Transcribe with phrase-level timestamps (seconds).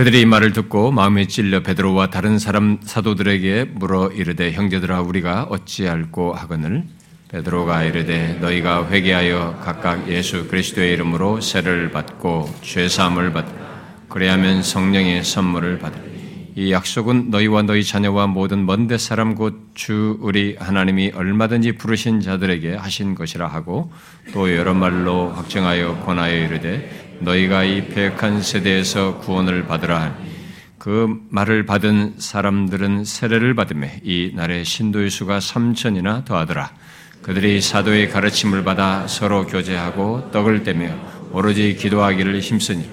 [0.00, 6.32] 그들이 이 말을 듣고 마음에 찔려 베드로와 다른 사람 사도들에게 물어 이르되 형제들아 우리가 어찌할꼬
[6.32, 6.84] 하거늘?
[7.28, 13.44] 베드로가 이르되 너희가 회개하여 각각 예수 그리스도의 이름으로 세를 받고 죄 사함을 받
[14.08, 16.00] 그래야면 성령의 선물을 받으리
[16.56, 22.74] 이 약속은 너희와 너희 자녀와 모든 먼데 사람 곧 주 우리 하나님이 얼마든지 부르신 자들에게
[22.74, 23.90] 하신 것이라 하고
[24.34, 30.16] 또 여러 말로 확정하여 권하여 이르되 너희가 이 패역한 세대에서 구원을 받으라
[30.80, 36.70] 그 말을 받은 사람들은 세례를 받음에 이 날의 신도의 수가 3천이나 더하더라.
[37.20, 40.88] 그들이 사도의 가르침을 받아 서로 교제하고 떡을 떼며
[41.32, 42.88] 오로지 기도하기를 힘쓰니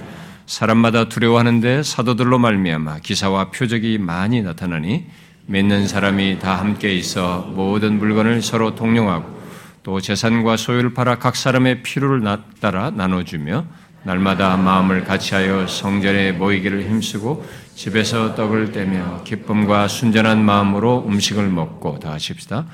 [0.45, 5.05] 사람마다 두려워하는데 사도들로 말미암아 기사와 표적이 많이 나타나니
[5.45, 9.37] 믿는 사람이 다 함께 있어 모든 물건을 서로 동용하고
[9.83, 12.21] 또 재산과 소유를 팔아 각 사람의 필요를
[12.59, 13.65] 따라 나눠주며
[14.07, 22.13] 날마다 마음을 같이하여 성전에 모이기를 힘쓰고 집에서 떡을 떼며 기쁨과 순전한 마음으로 음식을 먹고 다
[22.13, 22.65] 하십시다.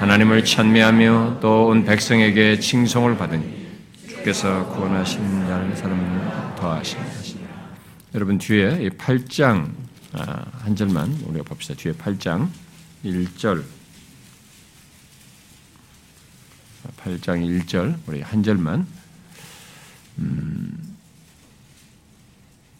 [0.00, 3.68] 하나님을 찬미하며 또 온 백성에게 칭송을 받으니
[4.08, 7.12] 주께서 구원하신 자를 사람을 더하십니다.
[8.12, 9.70] 여러분 뒤에 이 8장
[10.14, 11.74] 아, 한 절만 우리가 봅시다.
[11.74, 12.48] 뒤에 8장
[13.04, 13.62] 1절
[17.04, 18.88] 8장 1절 우리 한 절만
[20.20, 20.96] 음,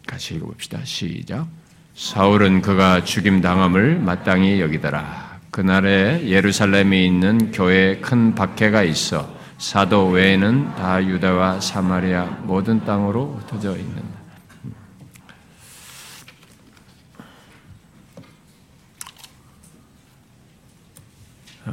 [0.06, 0.84] 같이 읽어봅시다.
[0.84, 1.47] 시작.
[1.94, 5.41] 사울은 그가 죽임 당함을 마땅히 여기더라.
[5.50, 13.77] 그날에 예루살렘에 있는 교회에 큰 박해가 있어 사도 외에는 다 유다와 사마리아 모든 땅으로 흩어져
[13.77, 14.20] 있는다.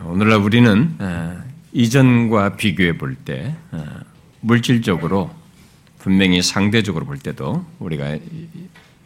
[0.05, 3.85] 오늘날 우리는 어, 이전과 비교해 볼때 어,
[4.41, 5.31] 물질적으로
[5.99, 8.17] 분명히 상대적으로 볼 때도 우리가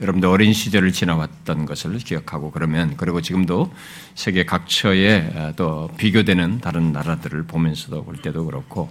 [0.02, 3.72] 여러분들 어린 시절을 지나왔던 것을 기억하고 그러면 그리고 지금도
[4.16, 8.90] 세계 각처에 어, 또 비교되는 다른 나라들을 보면서도 볼 때도 그렇고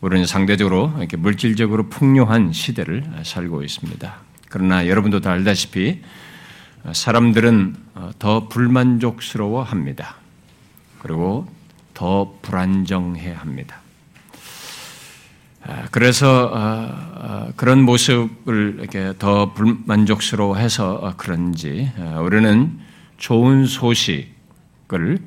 [0.00, 4.16] 우리는 상대적으로 이렇게 물질적으로 풍요한 시대를 살고 있습니다.
[4.48, 6.00] 그러나 여러분도 다 알다시피
[6.92, 7.76] 사람들은
[8.18, 10.16] 더 불만족스러워 합니다.
[10.98, 11.46] 그리고
[11.94, 13.81] 더 불안정해 합니다.
[15.64, 21.90] 아, 그래서 어, 어, 그런 모습을 이렇게 더 불만족스러워해서 어, 그런지
[22.20, 22.78] 우리는
[23.18, 25.18] 좋은 소식을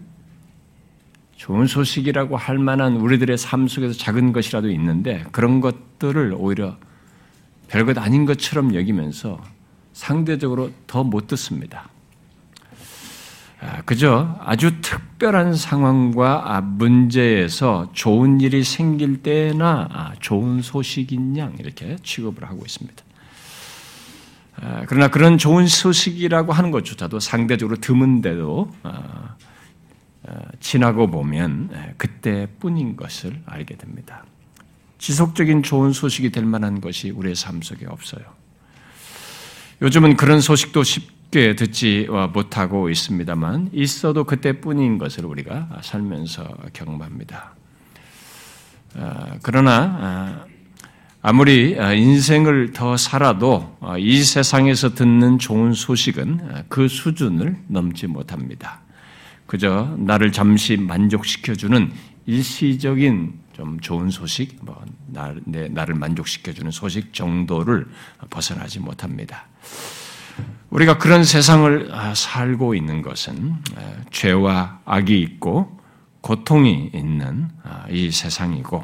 [1.37, 6.75] 좋은 소식이라고 할 만한 우리들의 삶 속에서 작은 것이라도 있는데 그런 것들을 오히려
[7.67, 9.41] 별것 아닌 것처럼 여기면서
[9.93, 11.89] 상대적으로 더 못 듣습니다.
[13.65, 21.55] 아, 그저 아주 특별한 상황과 아, 문제에서 좋은 일이 생길 때나 아, 좋은 소식인 양
[21.59, 23.03] 이렇게 취급을 하고 있습니다.
[24.87, 28.71] 그러나 그런 좋은 소식이라고 하는 것조차도 상대적으로 드문데도
[30.61, 34.23] 지나고 보면 그때뿐인 것을 알게 됩니다.
[34.97, 38.23] 지속적인 좋은 소식이 될 만한 것이 우리의 삶 속에 없어요.
[39.81, 47.53] 요즘은 그런 소식도 쉽 쉽게 듣지 못하고 있습니다만 있어도 그때뿐인 것을 우리가 살면서 경험합니다.
[48.97, 50.45] 아, 그러나 아,
[51.21, 58.79] 아무리 인생을 더 살아도 이 세상에서 듣는 좋은 소식은 그 수준을 넘지 못합니다.
[59.45, 61.91] 그저 나를 잠시 만족시켜주는
[62.27, 67.87] 일시적인 좀 좋은 소식, 뭐 나를 만족시켜주는 소식 정도를
[68.29, 69.47] 벗어나지 못합니다.
[70.69, 75.79] 우리가 그런 세상을 아, 살고 있는 것은 아, 죄와 악이 있고
[76.21, 78.83] 고통이 있는 아, 이 세상이고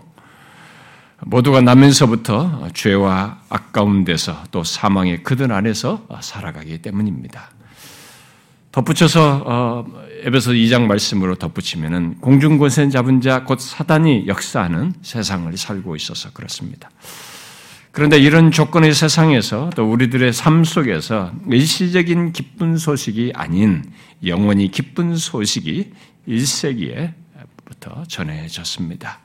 [1.24, 7.52] 모두가 나면서부터 죄와 악 가운데서 또 사망의 그들 안에서 살아가기 때문입니다.
[8.72, 9.86] 덧붙여서 어,
[10.24, 16.90] 에베소 2장 말씀으로 덧붙이면은 공중권세 잡은 자 곧 사단이 역사하는 세상을 살고 있어서 그렇습니다.
[17.92, 23.84] 그런데 이런 조건의 세상에서 또 우리들의 삶 속에서 일시적인 기쁜 소식이 아닌
[24.26, 25.92] 영원히 기쁜 소식이
[26.28, 29.20] 1세기에부터 전해졌습니다.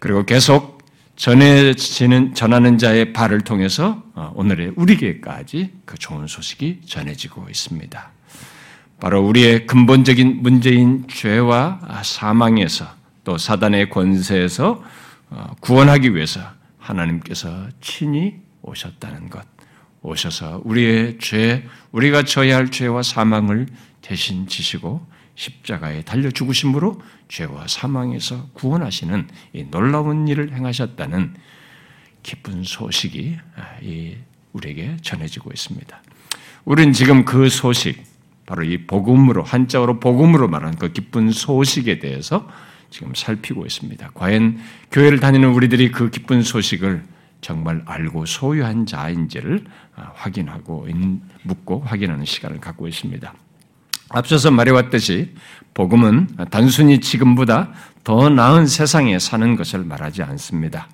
[0.00, 0.80] 그리고 계속
[1.14, 8.10] 전해지는, 전하는 자의 발을 통해서 어, 오늘의 우리에게까지 그 좋은 소식이 전해지고 있습니다.
[8.98, 12.86] 바로 우리의 근본적인 문제인 죄와 사망에서
[13.22, 14.82] 또 사단의 권세에서
[15.30, 16.40] 어, 구원하기 위해서
[16.80, 19.46] 하나님께서 친히 오셨다는 것,
[20.02, 23.66] 오셔서 우리의 죄, 우리가 져야 할 죄와 사망을
[24.02, 31.34] 대신 지시고 십자가에 달려 죽으심으로 죄와 사망에서 구원하시는 이 놀라운 일을 행하셨다는
[32.22, 33.38] 기쁜 소식이
[33.82, 34.16] 이
[34.52, 36.02] 우리에게 전해지고 있습니다.
[36.64, 38.04] 우리는 지금 그 소식,
[38.44, 42.48] 바로 이 복음으로, 한자어로 복음으로 말하는 그 기쁜 소식에 대해서
[42.90, 44.10] 지금 살피고 있습니다.
[44.14, 44.58] 과연
[44.90, 47.02] 교회를 다니는 우리들이 그 기쁜 소식을
[47.40, 49.64] 정말 알고 소유한 자인지를
[49.96, 50.88] 아, 확인하고
[51.44, 53.32] 묻고 확인하는 시간을 갖고 있습니다.
[54.10, 55.34] 앞서서 말해왔듯이
[55.72, 57.72] 복음은 단순히 지금보다
[58.02, 60.88] 더 나은 세상에 사는 것을 말하지 않습니다.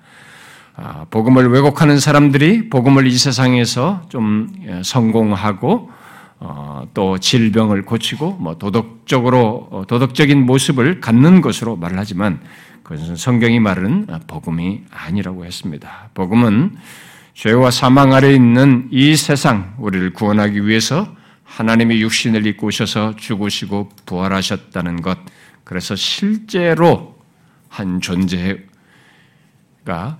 [0.75, 5.91] 아, 복음을 왜곡하는 사람들이 복음을 이 세상에서 좀 예, 성공하고
[6.39, 12.41] 어, 또 질병을 고치고 뭐 도덕적으로 어, 도덕적인 모습을 갖는 것으로 말을 하지만
[12.83, 16.09] 그것은 성경이 말하는 복음이 아니라고 했습니다.
[16.13, 16.77] 복음은
[17.33, 21.07] 죄와 사망 아래 있는 이 세상 우리를 구원하기 위해서
[21.43, 25.17] 하나님이 육신을 입고 오셔서 죽으시고 부활하셨다는 것.
[25.63, 27.17] 그래서 실제로
[27.67, 28.57] 한 존재가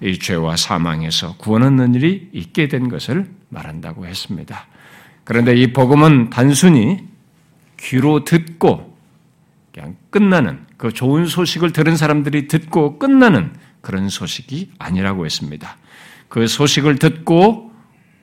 [0.01, 4.67] 이 죄와 사망에서 구원 얻는 일이 있게 된 것을 말한다고 했습니다.
[5.27, 7.03] 그런데 이 복음은 단순히
[7.77, 8.97] 귀로 듣고
[9.74, 13.51] 그냥 끝나는 그 좋은 소식을 들은 사람들이 듣고 끝나는
[13.81, 15.75] 그런 소식이 아니라고 했습니다.
[16.29, 17.74] 그 소식을 듣고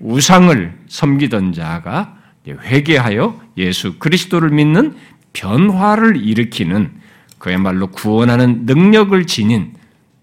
[0.01, 2.17] 우상을 섬기던 자가
[2.49, 4.97] 회개하여 예수 그리스도를 믿는
[5.35, 6.91] 변화를 일으키는
[7.37, 9.75] 그야말로 구원하는 능력을 지닌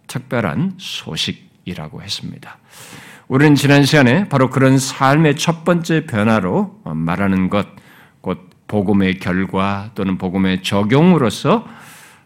[0.08, 2.58] 특별한 소식이라고 했습니다.
[3.32, 7.66] 우리는 지난 시간에 바로 그런 삶의 첫 번째 변화로 말하는 것,
[8.20, 11.66] 곧 복음의 결과 또는 복음의 적용으로서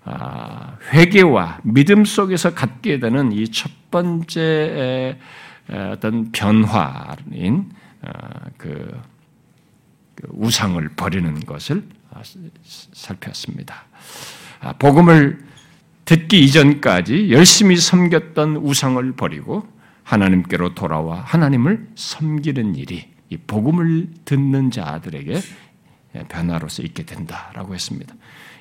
[0.03, 5.19] 아, 회개와 믿음 속에서 갖게 되는 이 첫 번째
[5.91, 7.69] 어떤 변화인
[8.01, 8.99] 아, 그,
[10.15, 11.83] 그 우상을 버리는 것을
[12.15, 12.21] 아,
[12.63, 13.75] 살폈습니다.
[14.79, 15.37] 복음을
[16.05, 19.74] 듣기 이전까지 열심히 섬겼던 우상을 버리고
[20.05, 25.41] 하나님께로 돌아와 하나님을 섬기는 일이 이 복음을 듣는 자들에게
[26.29, 28.15] 변화로서 있게 된다라고 했습니다.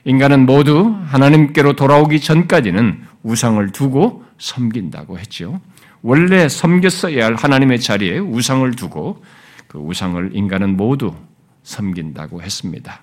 [0.04, 5.60] 인간은 모두 하나님께로 돌아오기 전까지는 우상을 두고 섬긴다고 했죠.
[6.02, 9.22] 원래 섬겼어야 할 하나님의 자리에 우상을 두고
[9.68, 11.14] 그 우상을 인간은 모두
[11.62, 13.02] 섬긴다고 했습니다.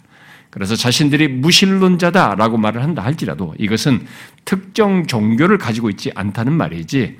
[0.50, 4.06] 그래서 자신들이 무신론자다라고 말을 한다 할지라도 이것은
[4.46, 7.18] 특정 종교를 가지고 있지 않다는 말이지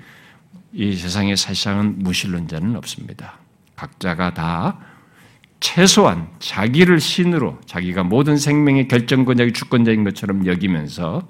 [0.74, 3.40] 이 세상에 사실상은 무신론자는 없습니다.
[3.76, 4.80] 각자가 다
[5.60, 11.28] 최소한 자기를 신으로 자기가 모든 생명의 결정권자이 주권자인 것처럼 여기면서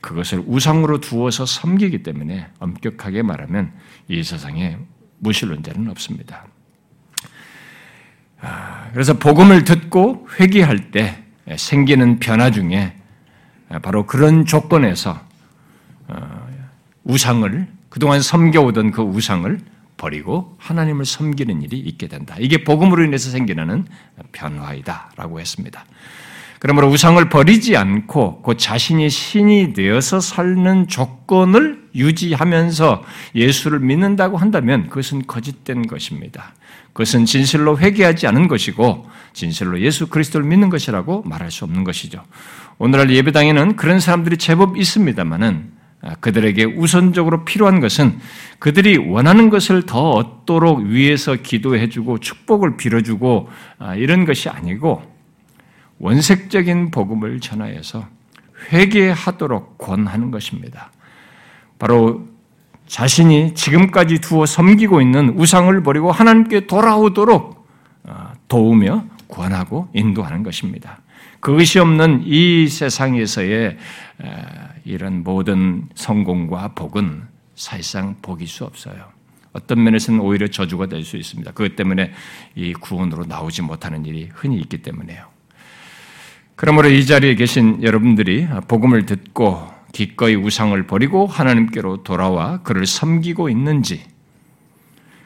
[0.00, 3.72] 그것을 우상으로 두어서 섬기기 때문에 엄격하게 말하면
[4.08, 4.78] 이 세상에
[5.18, 6.46] 무신론자는 없습니다.
[8.40, 11.22] 아, 그래서 복음을 듣고 회개할 때
[11.56, 12.96] 생기는 변화 중에
[13.82, 15.20] 바로 그런 조건에서
[16.08, 16.48] 어,
[17.04, 19.60] 우상을 그동안 섬겨오던 그 우상을
[19.98, 22.36] 버리고 하나님을 섬기는 일이 있게 된다.
[22.40, 23.84] 이게 복음으로 인해서 생기는
[24.32, 25.84] 변화이다라고 했습니다.
[26.58, 33.04] 그러므로 우상을 버리지 않고 그 자신이 신이 되어서 살는 조건을 유지하면서
[33.34, 36.54] 예수를 믿는다고 한다면 그것은 거짓된 것입니다.
[36.94, 42.24] 그것은 진실로 회개하지 않은 것이고 진실로 예수 그리스도를 믿는 것이라고 말할 수 없는 것이죠.
[42.78, 45.81] 오늘날 예배당에는 그런 사람들이 제법 있습니다만은 아,
[46.20, 48.18] 그들에게 우선적으로 필요한 것은
[48.58, 55.02] 그들이 원하는 것을 더 얻도록 위에서 기도해주고 축복을 빌어주고 아, 이런 것이 아니고
[55.98, 58.06] 원색적인 복음을 전하여서
[58.72, 60.90] 회개하도록 권하는 것입니다.
[61.78, 62.26] 바로
[62.86, 67.66] 자신이 지금까지 두어 섬기고 있는 우상을 버리고 하나님께 돌아오도록
[68.08, 70.98] 아, 도우며 권하고 인도하는 것입니다.
[71.42, 73.76] 그것이 없는 이 세상에서의
[74.84, 77.22] 이런 모든 성공과 복은
[77.54, 79.10] 사실상 복일 수 없어요.
[79.52, 81.52] 어떤 면에서는 오히려 저주가 될 수 있습니다.
[81.52, 82.12] 그것 때문에
[82.54, 85.26] 이 구원으로 나오지 못하는 일이 흔히 있기 때문에요.
[86.54, 94.04] 그러므로 이 자리에 계신 여러분들이 복음을 듣고 기꺼이 우상을 버리고 하나님께로 돌아와 그를 섬기고 있는지,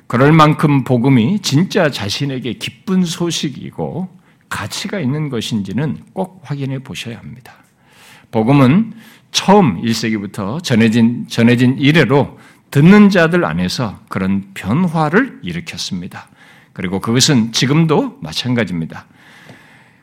[0.08, 4.08] 그럴 만큼 복음이 진짜 자신에게 기쁜 소식이고
[4.48, 7.62] 가치가 있는 것인지는 꼭 확인해 보셔야 합니다.
[8.30, 8.92] 복음은
[9.32, 12.38] 처음 1세기부터 전해진, 전해진 이래로
[12.70, 16.28] 듣는 자들 안에서 그런 변화를 일으켰습니다.
[16.72, 19.06] 그리고 그것은 지금도 마찬가지입니다.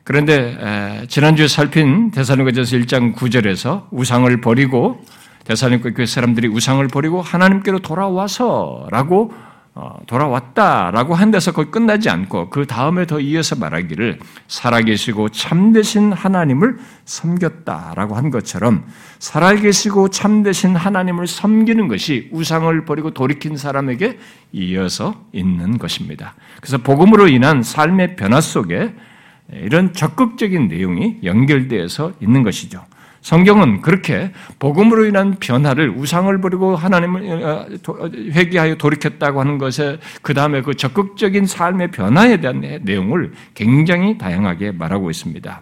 [0.04, 5.04] 그런데 지난주에 살핀 대사님께서 1장 9절에서 우상을 버리고
[5.46, 9.53] 대사님께 사람들이 우상을 버리고 하나님께로 돌아와서라고 어,
[10.06, 18.16] 돌아왔다라고 한 데서 거기 끝나지 않고 그 다음에 더 이어서 말하기를 살아계시고 참되신 하나님을 섬겼다라고
[18.16, 18.86] 한 것처럼
[19.18, 24.20] 살아계시고 참되신 하나님을 섬기는 것이 우상을 버리고 돌이킨 사람에게
[24.52, 26.36] 이어서 있는 것입니다.
[26.62, 28.94] 그래서 복음으로 인한 삶의 변화 속에
[29.52, 32.86] 이런 적극적인 내용이 연결되어서 있는 것이죠.
[33.24, 37.66] 성경은 그렇게 복음으로 인한 변화를 우상을 버리고 하나님을 어,
[38.12, 45.10] 회개하여 돌이켰다고 하는 것에 그 다음에 그 적극적인 삶의 변화에 대한 내용을 굉장히 다양하게 말하고
[45.10, 45.62] 있습니다.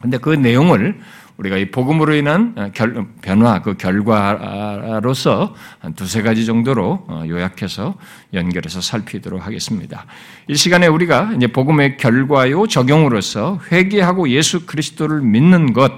[0.00, 1.00] 근데 그 내용을
[1.38, 7.96] 우리가 이 복음으로 인한 어, 결, 변화 그 결과로서 한 두세 가지 정도로 어, 요약해서
[8.32, 10.06] 연결해서 살피도록 하겠습니다.
[10.46, 15.92] 이 시간에 우리가 이제 복음의 결과요 적용으로서 회개하고 예수 그리스도를 믿는 것,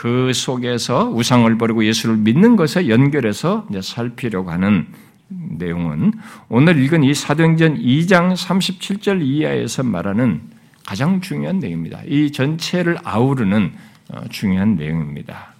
[0.00, 4.86] 그 속에서 우상을 버리고 예수를 믿는 것에 연결해서 살피려고 하는
[5.28, 6.14] 내용은
[6.48, 10.40] 오늘 읽은 이 사도행전 2장 37절 이하에서 말하는
[10.86, 12.00] 가장 중요한 내용입니다.
[12.06, 13.74] 이 전체를 아우르는
[14.08, 15.52] 어, 중요한 내용입니다.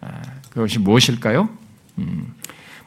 [0.00, 1.50] 아, 그것이 무엇일까요?
[1.98, 2.32] 음,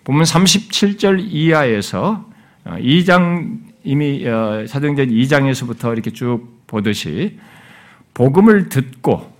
[0.05, 2.27] 보면 37절 이하에서
[2.65, 7.37] 2장 어, 이미 어, 사도행전 2장에서부터 이렇게 쭉 보듯이
[8.15, 9.34] 복음을 듣고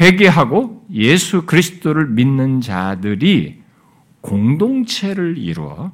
[0.00, 3.62] 회개하고 예수 그리스도를 믿는 자들이
[4.20, 5.92] 공동체를 이루어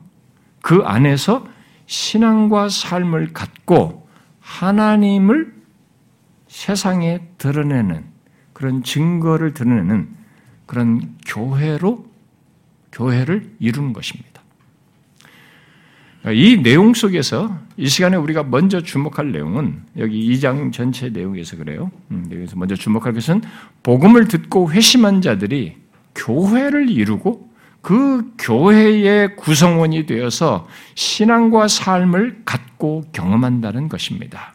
[0.61, 1.47] 그 안에서
[1.87, 4.09] 신앙과 삶을 갖고
[4.41, 5.55] 하나님을
[6.49, 8.05] 세상에 드러내는
[8.53, 10.09] 그런 증거를 드러내는
[10.67, 12.07] 그런 교회로
[12.93, 14.28] 교회를 이루는 것입니다.
[16.33, 21.91] 이 내용 속에서 이 시간에 우리가 먼저 주목할 내용은 여기 2장 전체 내용에서 그래요.
[22.11, 23.43] 음, 여기서 먼저 주목할 것은
[23.83, 25.77] 복음을 듣고 회심한 자들이
[26.15, 27.49] 교회를 이루고
[27.81, 34.55] 그 교회의 구성원이 되어서 신앙과 삶을 갖고 경험한다는 것입니다.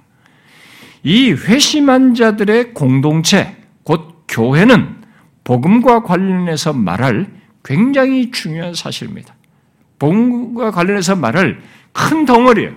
[1.04, 5.04] 이 회심한 자들의 공동체, 곧 교회는
[5.44, 7.28] 복음과 관련해서 말할
[7.64, 9.36] 굉장히 중요한 사실입니다.
[10.04, 11.62] 복음과 관련해서 말할
[11.94, 12.72] 큰 덩어리예요.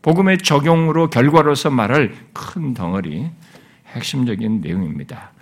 [0.00, 3.28] 복음의 적용으로 결과로서 말할 큰 덩어리,
[3.88, 5.32] 핵심적인 내용입니다.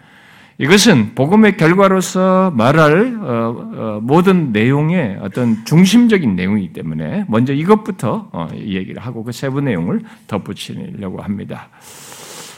[0.56, 8.48] 이것은 복음의 결과로서 말할 어, 어, 모든 내용의 어떤 중심적인 내용이기 때문에 먼저 이것부터 어,
[8.54, 11.68] 얘기를 하고 그 세부 내용을 덧붙이려고 합니다.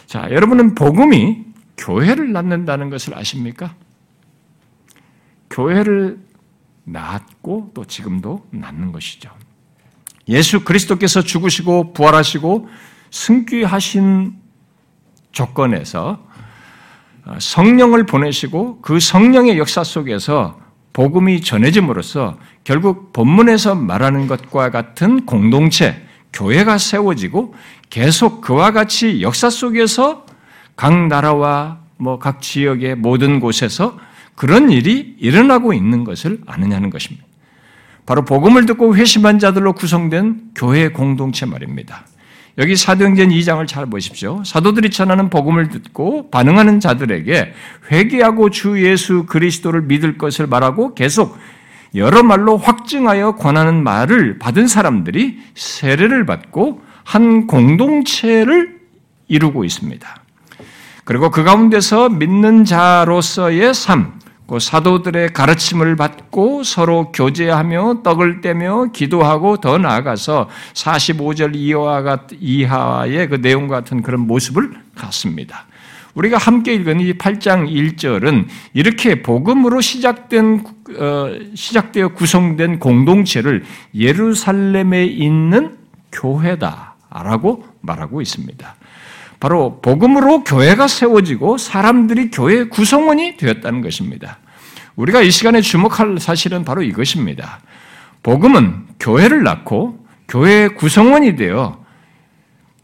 [0.06, 1.44] 자, 여러분은 복음이
[1.76, 3.74] 교회를 낳는다는 것을 아십니까?
[5.50, 6.31] 교회를
[6.84, 9.30] 낳았고 또 지금도 낳는 것이죠.
[10.28, 12.68] 예수 그리스도께서 죽으시고 부활하시고
[13.10, 14.34] 승귀하신
[15.32, 16.24] 조건에서
[17.38, 20.60] 성령을 보내시고 그 성령의 역사 속에서
[20.92, 27.54] 복음이 전해짐으로써 결국 본문에서 말하는 것과 같은 공동체, 교회가 세워지고
[27.90, 30.26] 계속 그와 같이 역사 속에서
[30.76, 33.96] 각 나라와 뭐 각 지역의 모든 곳에서
[34.34, 37.26] 그런 일이 일어나고 있는 것을 아느냐는 것입니다.
[38.06, 42.04] 바로 복음을 듣고 회심한 자들로 구성된 교회 공동체 말입니다.
[42.58, 44.42] 여기 사도행전 2장을 잘 보십시오.
[44.44, 47.54] 사도들이 전하는 복음을 듣고 반응하는 자들에게
[47.90, 51.38] 회개하고 주 예수 그리스도를 믿을 것을 말하고 계속
[51.94, 58.80] 여러 말로 확증하여 권하는 말을 받은 사람들이 세례를 받고 한 공동체를
[59.28, 60.22] 이루고 있습니다.
[61.04, 64.21] 그리고 그 가운데서 믿는 자로서의 삶, 그
[64.58, 71.54] 사도들의 가르침을 받고 서로 교제하며 떡을 떼며 기도하고 더 나아가서 45절
[72.40, 75.66] 이하의 그 내용과 같은 그런 모습을 갖습니다.
[76.14, 80.64] 우리가 함께 읽은 이 8장 1절은 이렇게 복음으로 시작된
[80.98, 85.78] 어, 시작되어 구성된 공동체를 예루살렘에 있는
[86.12, 88.76] 교회다라고 말하고 있습니다.
[89.42, 94.38] 바로 복음으로 교회가 세워지고 사람들이 교회의 구성원이 되었다는 것입니다.
[94.94, 97.58] 우리가 이 시간에 주목할 사실은 바로 이것입니다.
[98.22, 101.84] 복음은 교회를 낳고 교회의 구성원이 되어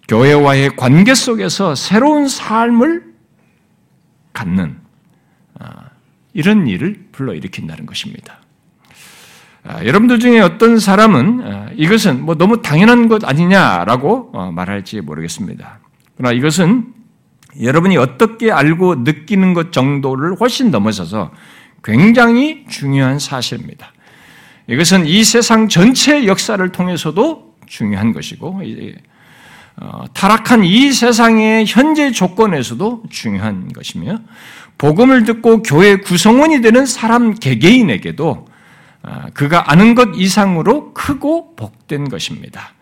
[0.09, 3.05] 교회와의 관계 속에서 새로운 삶을
[4.33, 4.79] 갖는
[5.61, 5.91] 아,
[6.35, 8.41] 이런 일을 불러일으킨다는 것입니다.
[9.63, 15.79] 아, 여러분들 중에 어떤 사람은 아, 이것은 뭐 너무 당연한 것 아니냐라고 어, 말할지 모르겠습니다.
[16.19, 16.93] 그러나 이것은
[17.63, 21.31] 여러분이 어떻게 알고 느끼는 것 정도를 훨씬 넘어서서
[21.83, 23.93] 굉장히 중요한 사실입니다.
[24.67, 28.61] 이것은 이 세상 전체 역사를 통해서도 중요한 것이고,
[29.77, 34.19] 어, 타락한 이 세상의 현재 조건에서도 중요한 것이며,
[34.77, 38.47] 복음을 듣고 교회 구성원이 되는 사람 개개인에게도
[39.05, 42.73] 어, 그가 아는 것 이상으로 크고 복된 것입니다.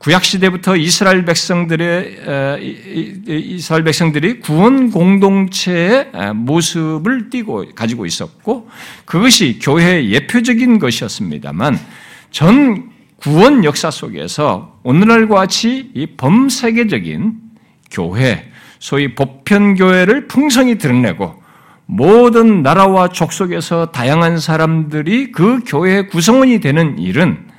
[0.00, 2.56] 구약 시대부터 이스라엘 백성들의
[3.28, 8.70] 이스라엘 백성들이 구원 공동체의 모습을 띠고 가지고 있었고
[9.04, 11.78] 그것이 교회의 예표적인 것이었습니다만
[12.30, 17.34] 전 구원 역사 속에서 오늘날과 같이 이 범세계적인
[17.90, 21.34] 교회, 소위 보편 교회를 풍성히 드러내고
[21.84, 27.49] 모든 나라와 족속에서 다양한 사람들이 그 교회의 구성원이 되는 일은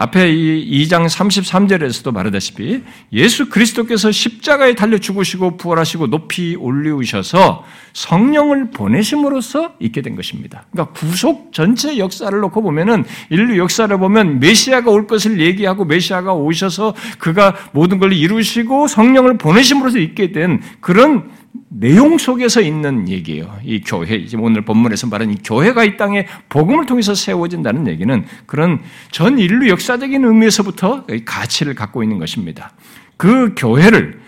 [0.00, 9.74] 앞에 이 2장 33절에서도 말하다시피 예수 그리스도께서 십자가에 달려 죽으시고 부활하시고 높이 올리우셔서 성령을 보내심으로써
[9.78, 10.64] 있게 된 것입니다.
[10.70, 16.94] 그러니까 구속 전체 역사를 놓고 보면은 인류 역사를 보면 메시아가 올 것을 얘기하고 메시아가 오셔서
[17.18, 21.30] 그가 모든 걸 이루시고 성령을 보내심으로써 있게 된 그런
[21.68, 23.58] 내용 속에서 있는 얘기예요.
[23.64, 28.80] 이 교회, 오늘 본문에서 말하는 이 교회가 이 땅에 복음을 통해서 세워진다는 얘기는 그런
[29.10, 32.72] 전 인류 역사적인 의미에서부터 가치를 갖고 있는 것입니다.
[33.16, 34.20] 그 교회를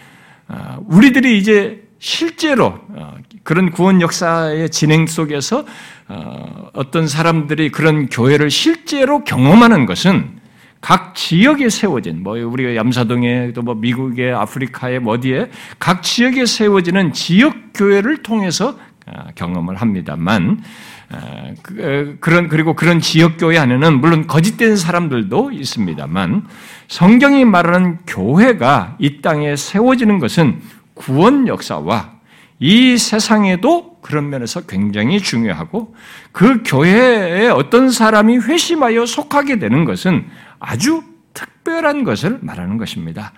[0.48, 3.14] 아, 우리들이 이제 실제로 어,
[3.44, 5.64] 그런 구원 역사의 진행 속에서
[6.08, 10.41] 어, 어떤 사람들이 그런 교회를 실제로 경험하는 것은
[10.82, 15.48] 각 지역에 세워진 뭐 우리가 얌사동에 또 뭐 미국의 아프리카에 뭐 어디에
[15.78, 20.62] 각 지역에 세워지는 지역 교회를 통해서 아, 경험을 합니다만
[21.10, 26.46] 아, 그, 그런 그리고 그런 지역 교회 안에는 물론 거짓된 사람들도 있습니다만
[26.88, 30.60] 성경이 말하는 교회가 이 땅에 세워지는 것은
[30.94, 32.12] 구원 역사와
[32.58, 35.94] 이 세상에도 그런 면에서 굉장히 중요하고
[36.32, 40.26] 그 교회에 어떤 사람이 회심하여 속하게 되는 것은
[40.62, 41.02] 아주
[41.35, 43.33] 특별한 것을 말하는 것입니다.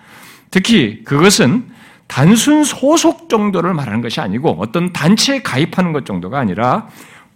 [0.51, 1.65] 특히 그것은
[2.07, 6.87] 단순 소속 정도를 말하는 것이 아니고 어떤 단체에 가입하는 것 정도가 아니라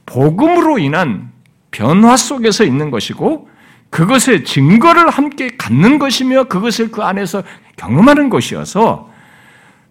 [0.05, 1.31] 복음으로 인한
[1.71, 3.49] 변화 속에서 있는 것이고
[3.89, 7.43] 그것의 증거를 함께 갖는 것이며 그것을 그 안에서
[7.75, 9.09] 경험하는 것이어서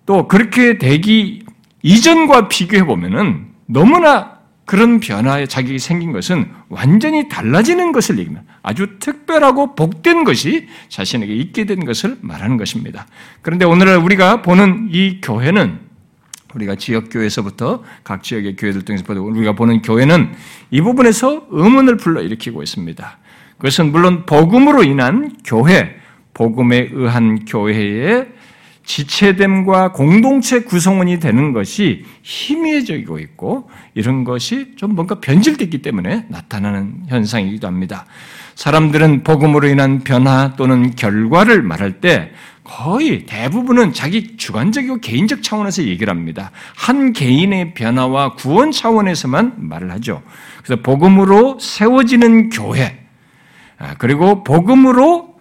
[0.07, 1.45] 또 그렇게 되기
[1.83, 4.38] 이전과 비교해 보면은 너무나
[4.69, 8.45] 그런 변화에 자격이 생긴 것은 완전히 달라지는 것을 얘기합니다.
[8.63, 13.07] 아주 특별하고 복된 것이 자신에게 있게 된 것을 말하는 것입니다.
[13.41, 15.79] 그런데 오늘날 우리가 보는 이 교회는
[16.55, 20.35] 우리가 지역교회에서부터 각 지역의 교회들 통해서 우리가 보는 교회는
[20.71, 23.19] 이 부분에서 의문을 불러일으키고 있습니다.
[23.57, 25.97] 그것은 물론 복음으로 인한 교회,
[26.35, 28.27] 복음에 의한 교회의
[28.89, 37.67] 지체됨과 공동체 구성원이 되는 것이 희미해지고 있고 이런 것이 좀 뭔가 변질됐기 때문에 나타나는 현상이기도
[37.67, 38.07] 합니다.
[38.55, 42.33] 사람들은 복음으로 인한 변화 또는 결과를 말할 때
[42.65, 46.51] 거의 대부분은 자기 주관적이고 개인적 차원에서 얘기를 합니다.
[46.75, 50.23] 한 개인의 변화와 구원 차원에서만 말을 하죠.
[50.65, 52.99] 그래서 복음으로 세워지는 교회,
[53.79, 55.38] 아, 그리고 복음으로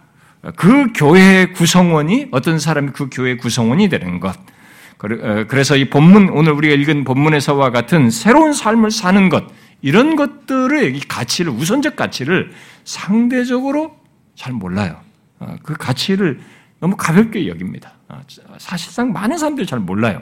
[0.55, 4.37] 그 교회의 구성원이 어떤 사람이 그 교회의 구성원이 되는 것.
[4.37, 9.45] 어, 그래서 이 본문, 오늘 우리가 읽은 본문에서와 같은 새로운 삶을 사는 것,
[9.81, 12.51] 이런 것들의 가치를, 우선적 가치를
[12.83, 13.95] 상대적으로
[14.35, 14.99] 잘 몰라요.
[15.39, 16.39] 어, 그 가치를
[16.79, 17.93] 너무 가볍게 여깁니다.
[18.09, 18.21] 어,
[18.57, 20.21] 사실상 많은 사람들이 잘 몰라요.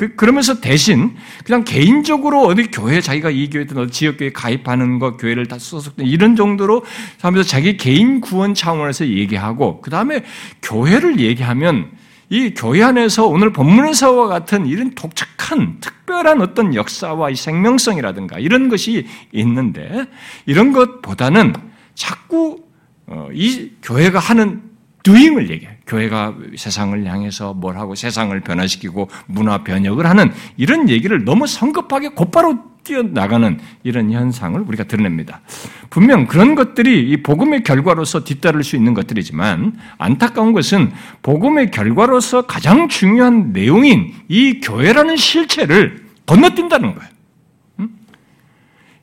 [0.00, 5.44] 그, 그러면서 대신 그냥 개인적으로 어디 교회 자기가 이 교회든 어디 지역교회 가입하는 것, 교회를
[5.44, 6.86] 다 소속된 이런 정도로
[7.20, 10.24] 하면서 자기 개인 구원 차원에서 얘기하고 그 다음에
[10.62, 11.90] 교회를 얘기하면
[12.30, 19.06] 이 교회 안에서 오늘 본문에서와 같은 이런 독특한 특별한 어떤 역사와 이 생명성이라든가 이런 것이
[19.32, 20.06] 있는데
[20.46, 21.52] 이런 것보다는
[21.94, 22.64] 자꾸
[23.06, 24.62] 어, 이 교회가 하는
[25.02, 25.76] doing을 얘기해요.
[25.90, 32.58] 교회가 세상을 향해서 뭘 하고 세상을 변화시키고 문화 변혁을 하는 이런 얘기를 너무 성급하게 곧바로
[32.84, 35.40] 뛰어나가는 이런 현상을 우리가 드러냅니다.
[35.90, 42.88] 분명 그런 것들이 이 복음의 결과로서 뒤따를 수 있는 것들이지만 안타까운 것은 복음의 결과로서 가장
[42.88, 47.10] 중요한 내용인 이 교회라는 실체를 건너뛴다는 거예요.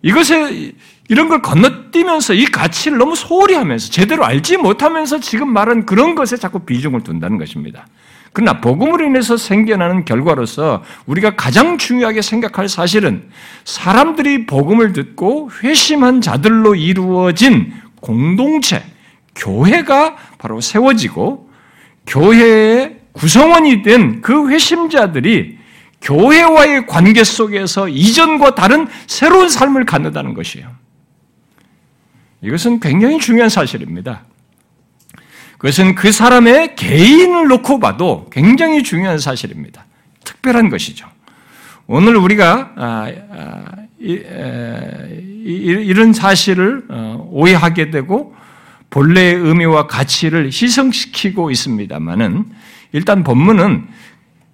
[0.01, 0.71] 이것에
[1.09, 6.37] 이런 걸 건너뛰면서 이 가치를 너무 소홀히 하면서 제대로 알지 못하면서 지금 말한 그런 것에
[6.37, 7.87] 자꾸 비중을 둔다는 것입니다.
[8.33, 13.29] 그러나 복음으로 인해서 생겨나는 결과로서 우리가 가장 중요하게 생각할 사실은
[13.63, 18.83] 사람들이 복음을 듣고 회심한 자들로 이루어진 공동체,
[19.35, 21.49] 교회가 바로 세워지고
[22.05, 25.57] 교회의 구성원이 된 그 회심자들이
[26.01, 30.67] 교회와의 관계 속에서 이전과 다른 새로운 삶을 갖는다는 것이에요.
[32.47, 34.23] 이것은 굉장히 중요한 사실입니다.
[35.57, 39.85] 그것은 그 사람의 개인을 놓고 봐도 굉장히 중요한 사실입니다.
[40.23, 41.07] 특별한 것이죠.
[41.87, 43.65] 오늘 우리가 아, 아,
[43.99, 44.23] 이런
[46.13, 48.35] 사실을 어, 오해하게 되고
[48.89, 52.45] 본래의 의미와 가치를 희생시키고 있습니다만은
[52.93, 53.85] 일단 본문은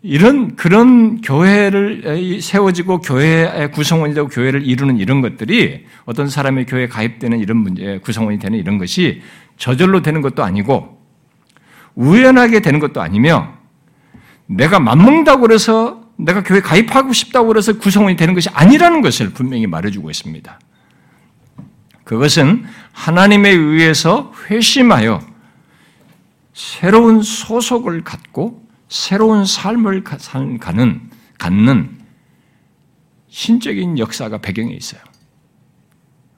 [0.05, 7.39] 이런 그런 교회를 세워지고 교회의 구성원이 되고 교회를 이루는 이런 것들이 어떤 사람의 교회에 가입되는
[7.39, 9.21] 이런 문제 구성원이 되는 이런 것이
[9.55, 11.01] 저절로 되는 것도 아니고
[11.95, 13.53] 우연하게 되는 것도 아니며
[14.45, 20.09] 내가 맞먹다고 그래서 내가 교회 가입하고 싶다고 그래서 구성원이 되는 것이 아니라는 것을 분명히 말해주고
[20.09, 20.59] 있습니다.
[22.03, 25.21] 그것은 하나님에 의해서 회심하여
[26.53, 28.62] 새로운 소속을 갖고
[28.93, 31.99] 새로운 삶을 가는, 갖는
[33.27, 35.01] 신적인 역사가 배경에 있어요.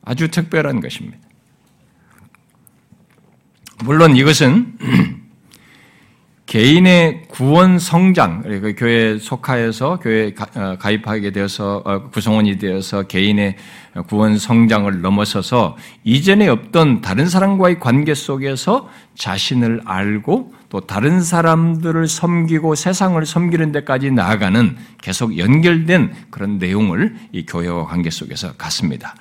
[0.04, 1.18] 아주 특별한 것입니다.
[3.84, 4.78] 물론 이것은
[6.46, 13.56] 개인의 구원 성장, 그러니까 교회에 속하여서 교회에 어, 가입하게 되어서 어, 구성원이 되어서 개인의
[14.08, 22.76] 구원 성장을 넘어서서 이전에 없던 다른 사람과의 관계 속에서 자신을 알고 또 다른 사람들을 섬기고
[22.76, 29.16] 세상을 섬기는 데까지 나아가는 계속 연결된 그런 내용을 이 교회와 관계 속에서 갖습니다.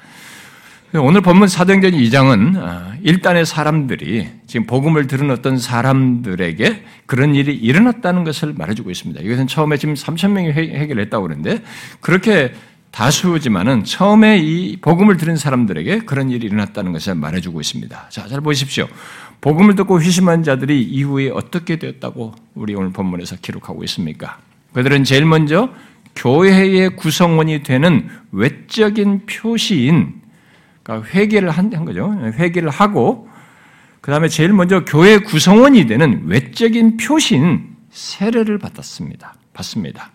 [1.00, 8.54] 오늘 본문 사도행전 2장은 일단의 사람들이 지금 복음을 들은 어떤 사람들에게 그런 일이 일어났다는 것을
[8.56, 9.20] 말해주고 있습니다.
[9.22, 11.62] 이것은 처음에 지금 3천 명이 해결했다고 그러는데
[12.00, 12.52] 그렇게
[12.92, 18.06] 다수지만은 처음에 이 복음을 들은 사람들에게 그런 일이 일어났다는 것을 말해주고 있습니다.
[18.10, 18.86] 자, 잘 보십시오.
[19.40, 24.38] 복음을 듣고 회심한 자들이 이후에 어떻게 되었다고 우리 오늘 본문에서 기록하고 있습니까?
[24.74, 25.70] 그들은 제일 먼저
[26.14, 30.22] 교회의 구성원이 되는 외적인 표시인
[30.84, 32.14] 그러니까 회개를 한, 거죠.
[32.38, 33.28] 회개를 하고
[34.00, 39.34] 그 다음에 제일 먼저 교회 구성원이 되는 외적인 표신 세례를 받았습니다.
[39.54, 40.10] 받습니다.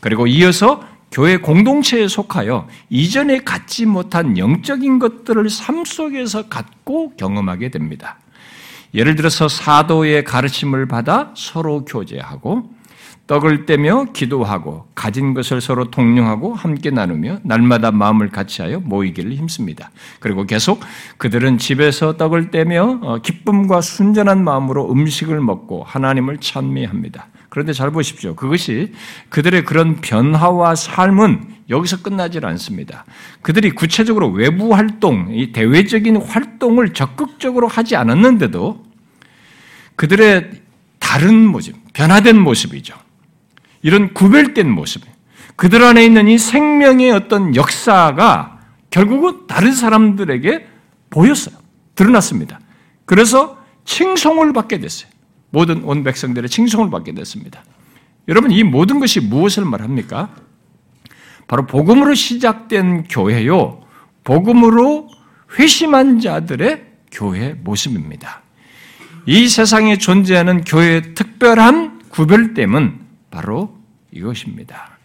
[0.00, 8.18] 그리고 이어서 교회 공동체에 속하여 이전에 갖지 못한 영적인 것들을 삶 속에서 갖고 경험하게 됩니다.
[8.94, 12.70] 예를 들어서 사도의 가르침을 받아 서로 교제하고
[13.32, 19.90] 떡을 떼며 기도하고 가진 것을 서로 통용하고 함께 나누며 날마다 마음을 같이하여 모이기를 힘씁니다.
[20.20, 20.80] 그리고 계속
[21.16, 27.28] 그들은 집에서 떡을 떼며 어, 기쁨과 순전한 마음으로 음식을 먹고 하나님을 찬미합니다.
[27.48, 28.34] 그런데 잘 보십시오.
[28.34, 28.92] 그것이
[29.30, 33.06] 그들의 그런 변화와 삶은 여기서 끝나질 않습니다.
[33.40, 38.84] 그들이 구체적으로 외부 활동, 이 대외적인 활동을 적극적으로 하지 않았는데도
[39.96, 40.50] 그들의
[40.98, 43.01] 다른 모습, 변화된 모습이죠.
[43.82, 45.02] 이런 구별된 모습,
[45.56, 50.66] 그들 안에 있는 이 생명의 어떤 역사가 결국은 다른 사람들에게
[51.10, 51.56] 보였어요.
[51.94, 52.58] 드러났습니다.
[53.04, 55.10] 그래서 칭송을 받게 됐어요.
[55.50, 57.62] 모든 온 백성들의 칭송을 받게 됐습니다.
[58.28, 60.30] 여러분, 이 모든 것이 무엇을 말합니까?
[61.48, 63.82] 바로 복음으로 시작된 교회요.
[64.24, 65.08] 복음으로
[65.58, 68.42] 회심한 자들의 교회 모습입니다.
[69.26, 73.01] 이 세상에 존재하는 교회의 특별한 구별됨은
[73.32, 73.74] 바로
[74.12, 74.98] 이것입니다.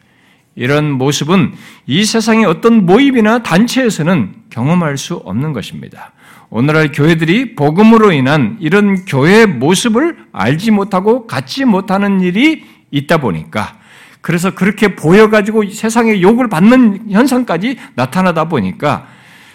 [0.54, 1.54] 이런 모습은
[1.88, 6.12] 이 세상의 어떤 모임이나 단체에서는 경험할 수 없는 것입니다.
[6.50, 13.78] 오늘날 교회들이 복음으로 인한 이런 교회의 모습을 알지 못하고 갖지 못하는 일이 있다 보니까
[14.22, 19.08] 그래서 그렇게 보여가지고 세상의 욕을 받는 현상까지 나타나다 보니까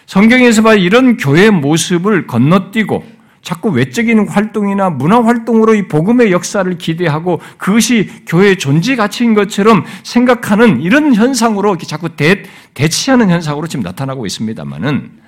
[0.07, 3.05] 성경에서 봐 이런 교회의 모습을 건너뛰고
[3.43, 10.81] 자꾸 외적인 활동이나 문화 활동으로 이 복음의 역사를 기대하고 그것이 교회의 존재 가치인 것처럼 생각하는
[10.81, 15.23] 이런 현상으로 이렇게 자꾸 대, 대치하는 현상으로 지금 나타나고 있습니다만은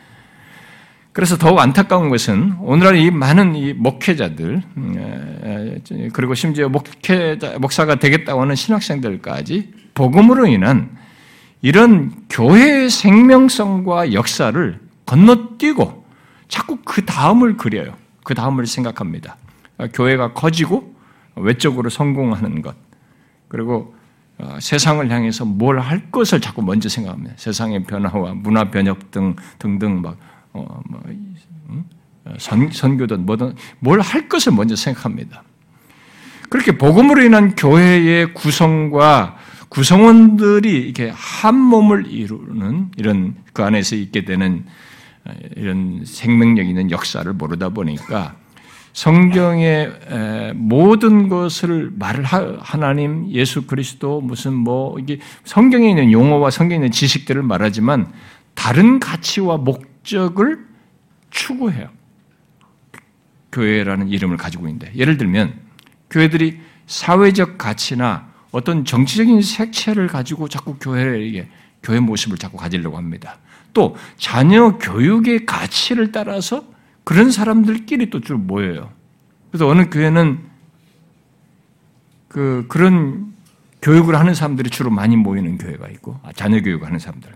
[1.13, 5.81] 그래서 더욱 안타까운 것은 오늘날 이 많은 이 목회자들 음,
[6.13, 10.97] 그리고 심지어 목회자 목사가 되겠다고 하는 신학생들까지 복음으로 인한
[11.63, 16.05] 이런 교회의 생명성과 역사를 건너뛰고
[16.49, 18.04] 자꾸 그 다음을 그려요.
[18.25, 19.37] 그 다음을 생각합니다.
[19.93, 20.93] 교회가 커지고
[21.37, 22.75] 외적으로 성공하는 것,
[23.49, 23.95] 그리고
[24.39, 27.35] 어, 세상을 향해서 뭘 할 것을 자꾸 먼저 생각합니다.
[27.37, 30.17] 세상의 변화와 문화 변혁 등 등등 막
[30.53, 31.01] 어, 뭐,
[31.71, 31.85] 음?
[32.39, 35.45] 선, 선교든 뭐든 뭘 할 것을 먼저 생각합니다.
[36.49, 39.37] 그렇게 복음으로 인한 교회의 구성과
[39.69, 44.65] 구성원들이 이렇게 한 몸을 이루는 이런 그 안에서 있게 되는
[45.57, 48.37] 이런 생명력 있는 역사를 모르다 보니까
[48.93, 56.91] 성경의 모든 것을 말을 하나님, 예수 그리스도 무슨 뭐 이게 성경에 있는 용어와 성경에 있는
[56.91, 58.13] 지식들을 말하지만
[58.55, 60.65] 다른 가치와 목적을
[61.31, 61.89] 추구해요.
[63.51, 65.55] 교회라는 이름을 가지고 있는데 예를 들면
[66.11, 71.49] 교회들이 사회적 가치나 어떤 정치적인 색채를 가지고 자꾸 교회에
[71.83, 73.39] 교회 모습을 자꾸 가지려고 합니다.
[73.75, 76.65] 또 자녀 교육의 가치를 따라서
[77.05, 78.91] 그런 사람들끼리 또 줄 모여요.
[79.51, 80.39] 그래서 어느 교회는
[82.29, 83.33] 그 그런
[83.83, 87.31] 교육을 하는 사람들이 주로 많이 모이는 교회가 있고 아, 자녀 교육을 하는 사람들.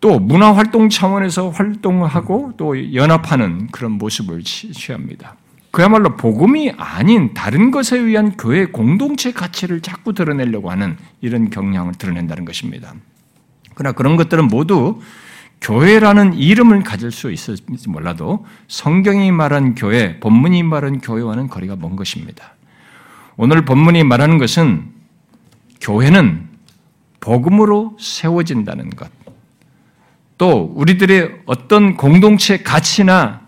[0.00, 5.36] 또 문화 활동 차원에서 활동하고 또 연합하는 그런 모습을 취합니다.
[5.70, 12.44] 그야말로 복음이 아닌 다른 것에 의한 교회 공동체 가치를 자꾸 드러내려고 하는 이런 경향을 드러낸다는
[12.44, 12.94] 것입니다.
[13.78, 15.00] 그러나 그런 것들은 모두
[15.60, 22.54] 교회라는 이름을 가질 수 있을지 몰라도 성경이 말한 교회, 본문이 말한 교회와는 거리가 먼 것입니다.
[23.36, 24.84] 오늘 본문이 말하는 것은
[25.80, 26.48] 교회는
[27.20, 29.08] 복음으로 세워진다는 것.
[30.38, 33.42] 또 우리들의 어떤 공동체 가치나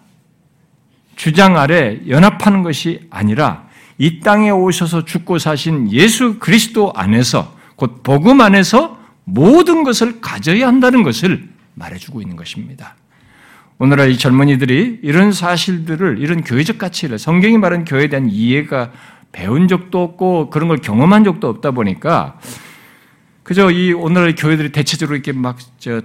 [1.16, 8.40] 주장 아래 연합하는 것이 아니라 이 땅에 오셔서 죽고 사신 예수 그리스도 안에서 곧 복음
[8.40, 8.99] 안에서
[9.32, 12.96] 모든 것을 가져야 한다는 것을 말해주고 있는 것입니다.
[13.78, 18.92] 오늘날 이 젊은이들이 이런 사실들을, 이런 교회적 가치를, 성경이 말하는 교회에 대한 이해가
[19.32, 22.38] 배운 적도 없고 그런 걸 경험한 적도 없다 보니까
[23.42, 25.58] 그저 이 오늘날 교회들이 대체적으로 이렇게 막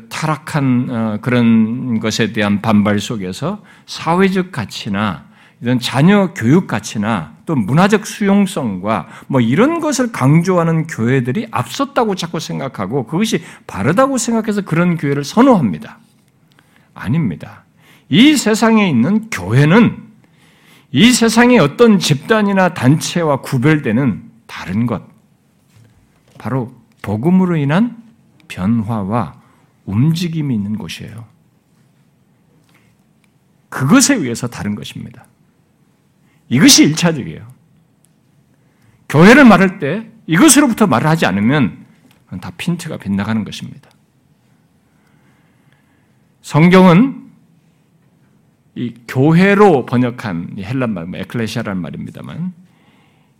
[0.09, 5.25] 타락한 어, 그런 것에 대한 반발 속에서 사회적 가치나
[5.61, 13.05] 이런 자녀 교육 가치나 또 문화적 수용성과 뭐 이런 것을 강조하는 교회들이 앞섰다고 자꾸 생각하고
[13.05, 15.99] 그것이 바르다고 생각해서 그런 교회를 선호합니다.
[16.93, 17.63] 아닙니다.
[18.09, 20.03] 이 세상에 있는 교회는
[20.91, 25.03] 이 세상의 어떤 집단이나 단체와 구별되는 다른 것,
[26.37, 27.97] 바로 복음으로 인한
[28.47, 29.35] 변화와
[29.85, 31.25] 움직임이 있는 곳이에요.
[33.69, 35.25] 그것에 의해서 다른 것입니다.
[36.49, 37.47] 이것이 일차적이에요.
[39.09, 41.85] 교회를 말할 때 이것으로부터 말을 하지 않으면
[42.41, 43.89] 다 핀트가 빗나가는 것입니다.
[46.41, 47.23] 성경은
[48.75, 52.53] 이 교회로 번역한 헬란 말, 뭐 에클레시아라는 말입니다만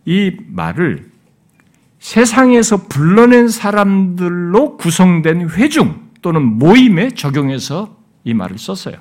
[0.06, 1.10] 이 말을
[1.98, 8.96] 세상에서 불러낸 사람들로 구성된 회중 또는 모임에 적용해서 이 말을 썼어요.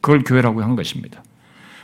[0.00, 1.22] 그걸 교회라고 한 것입니다.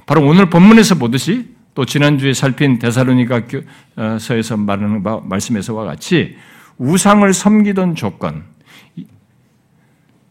[0.07, 6.37] 바로 오늘 본문에서 보듯이 또 지난주에 살핀 데살로니가서에서 말하는 바, 말씀에서와 같이
[6.79, 8.45] 우상을 섬기던 조건,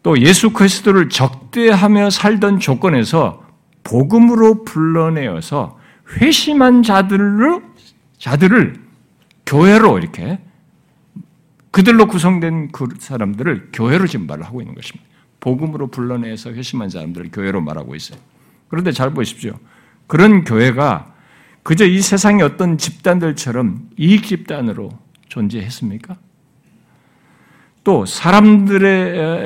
[0.02, 3.44] 또 예수 그리스도를 적대하며 살던 조건에서
[3.84, 5.78] 복음으로 불러내어서
[6.20, 7.60] 회심한 자들을
[8.18, 8.80] 자들을
[9.44, 10.38] 교회로 이렇게
[11.70, 15.06] 그들로 구성된 그 사람들을 교회로 지금 말을 하고 있는 것입니다.
[15.40, 18.18] 복음으로 불러내서 회심한 사람들을 교회로 말하고 있어요.
[18.76, 19.58] 그런데 잘 보십시오.
[20.06, 21.14] 그런 교회가
[21.62, 24.90] 그저 이 세상의 어떤 집단들처럼 이익 집단으로
[25.30, 26.14] 존재했습니까?
[27.84, 28.88] 또 사람들에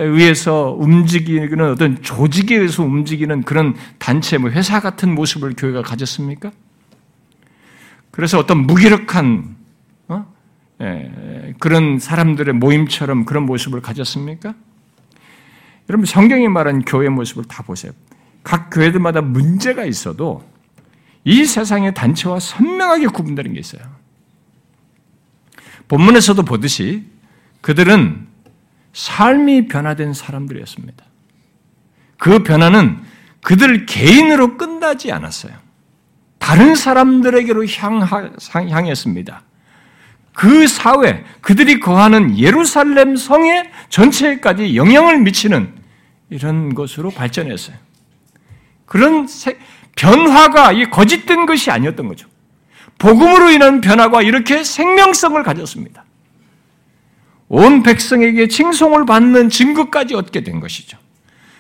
[0.03, 6.51] 의해서 움직이는 어떤 조직에 의해서 움직이는 그런 단체, 뭐 회사 같은 모습을 교회가 가졌습니까?
[8.11, 9.55] 그래서 어떤 무기력한
[10.09, 10.27] 어?
[10.81, 14.55] 예, 그런 사람들의 모임처럼 그런 모습을 가졌습니까?
[15.89, 17.93] 여러분 성경이 말한 교회 모습을 다 보세요.
[18.43, 20.49] 각 교회들마다 문제가 있어도
[21.25, 23.83] 이 세상의 단체와 선명하게 구분되는 게 있어요.
[25.89, 27.05] 본문에서도 보듯이
[27.61, 28.27] 그들은
[28.93, 31.05] 삶이 변화된 사람들이었습니다.
[32.17, 33.03] 그 변화는
[33.43, 35.53] 그들 개인으로 끝나지 않았어요.
[36.39, 37.67] 다른 사람들에게로
[38.55, 39.43] 향했습니다.
[40.33, 45.75] 그 사회, 그들이 거하는 예루살렘 성의 전체까지 영향을 미치는
[46.31, 47.77] 이런 것으로 발전했어요.
[48.91, 49.29] 그런
[49.95, 52.27] 변화가 이 거짓된 것이 아니었던 거죠.
[52.99, 56.05] 복음으로 인한 변화가 이렇게 생명성을 가졌습니다.
[57.49, 60.99] 온 백성에게 칭송을 받는 증거까지 얻게 된 것이죠.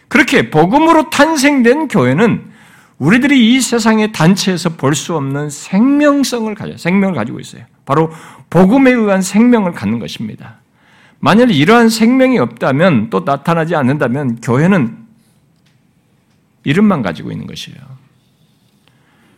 [0.08, 2.50] 그렇게 복음으로 탄생된 교회는
[2.98, 7.62] 우리들이 이 세상의 단체에서 볼 수 없는 생명성을 가져, 생명을 가지고 있어요.
[7.86, 8.10] 바로
[8.50, 10.56] 복음에 의한 생명을 갖는 것입니다.
[11.20, 14.99] 만일 이러한 생명이 없다면 또 나타나지 않는다면 교회는
[16.64, 17.78] 이름만 가지고 있는 것이에요.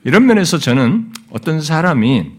[0.05, 2.31] 이런 면에서 저는 어떤 사람이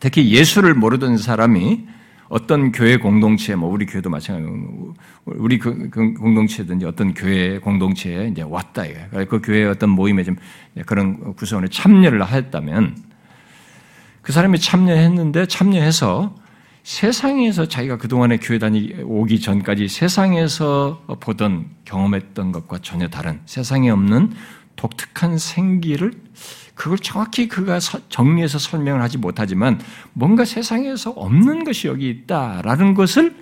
[0.00, 1.86] 특히 예수를 모르던 사람이
[2.28, 8.42] 어떤 교회 공동체, 뭐 우리 교회도 마찬가지고 우리 그, 그 공동체든지 어떤 교회 공동체에 이제
[8.42, 9.26] 왔다 이거예요.
[9.28, 10.36] 그 교회 어떤 모임에 좀
[10.84, 12.96] 그런 구성원에 참여를 했다면
[14.20, 16.34] 그 사람이 참여했는데 참여해서
[16.88, 24.32] 세상에서 자기가 그동안에 교회 다니 오기 전까지 세상에서 보던 경험했던 것과 전혀 다른 세상에 없는
[24.74, 26.12] 독특한 생기를
[26.74, 29.78] 그걸 정확히 그가 정리해서 설명을 하지 못하지만
[30.14, 33.36] 뭔가 세상에서 없는 것이 여기 있다라는 것을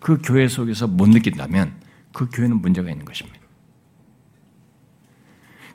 [0.00, 1.74] 그 교회 속에서 못 느낀다면
[2.14, 3.40] 그 교회는 문제가 있는 것입니다.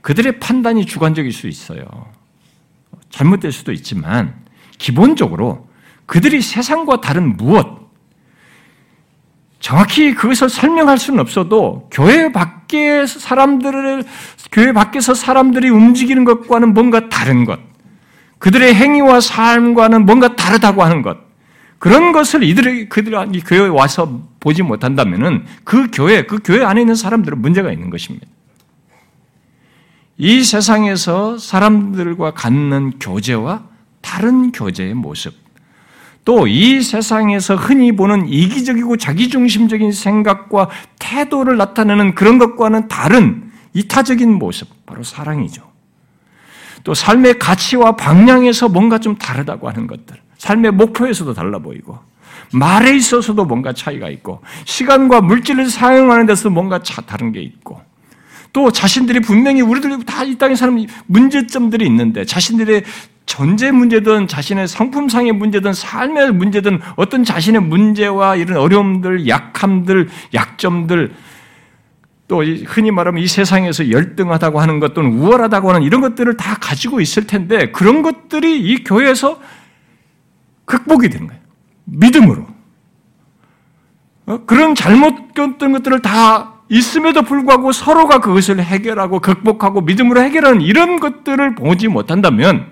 [0.02, 1.86] 그들의 판단이 주관적일 수 있어요.
[3.12, 4.44] 잘못될 수도 있지만
[4.80, 5.70] 기본적으로
[6.06, 7.82] 그들이 세상과 다른 무엇,
[9.60, 14.04] 정확히 그것을 설명할 수는 없어도 교회 밖에 사람들을
[14.52, 17.60] 교회 밖에서 사람들이 움직이는 것과는 뭔가 다른 것,
[18.40, 21.18] 그들의 행위와 삶과는 뭔가 다르다고 하는 것,
[21.78, 27.42] 그런 것을 이들이 그들이 교회에 와서 보지 못한다면은 그 교회 그 교회 안에 있는 사람들은
[27.42, 28.28] 문제가 있는 것입니다.
[30.18, 33.64] 이 세상에서 사람들과 갖는 교제와
[34.02, 35.34] 다른 교제의 모습,
[36.24, 44.86] 또 이 세상에서 흔히 보는 이기적이고 자기중심적인 생각과 태도를 나타내는 그런 것과는 다른 이타적인 모습,
[44.86, 45.64] 바로 사랑이죠.
[46.84, 51.98] 또 삶의 가치와 방향에서 뭔가 좀 다르다고 하는 것들, 삶의 목표에서도 달라 보이고,
[52.54, 57.82] 말에 있어서도 뭔가 차이가 있고, 시간과 물질을 사용하는 데서 뭔가 다른 게 있고,
[58.54, 62.84] 또 자신들이 분명히 우리들 다 이 땅에 사는 문제점들이 있는데 자신들의
[63.26, 71.14] 전제 문제든 자신의 성품상의 문제든 삶의 문제든 어떤 자신의 문제와 이런 어려움들, 약함들, 약점들
[72.28, 77.02] 또 흔히 말하면 이 세상에서 열등하다고 하는 것 또는 우월하다고 하는 이런 것들을 다 가지고
[77.02, 79.40] 있을 텐데 그런 것들이 이 교회에서
[80.66, 81.42] 극복이 되는 거예요.
[81.86, 82.48] 믿음으로.
[84.28, 84.46] 어?
[84.46, 91.90] 그런 잘못됐던 것들을 다 있음에도 불구하고 서로가 그것을 해결하고 극복하고 믿음으로 해결하는 이런 것들을 보지
[91.90, 92.66] 못한다면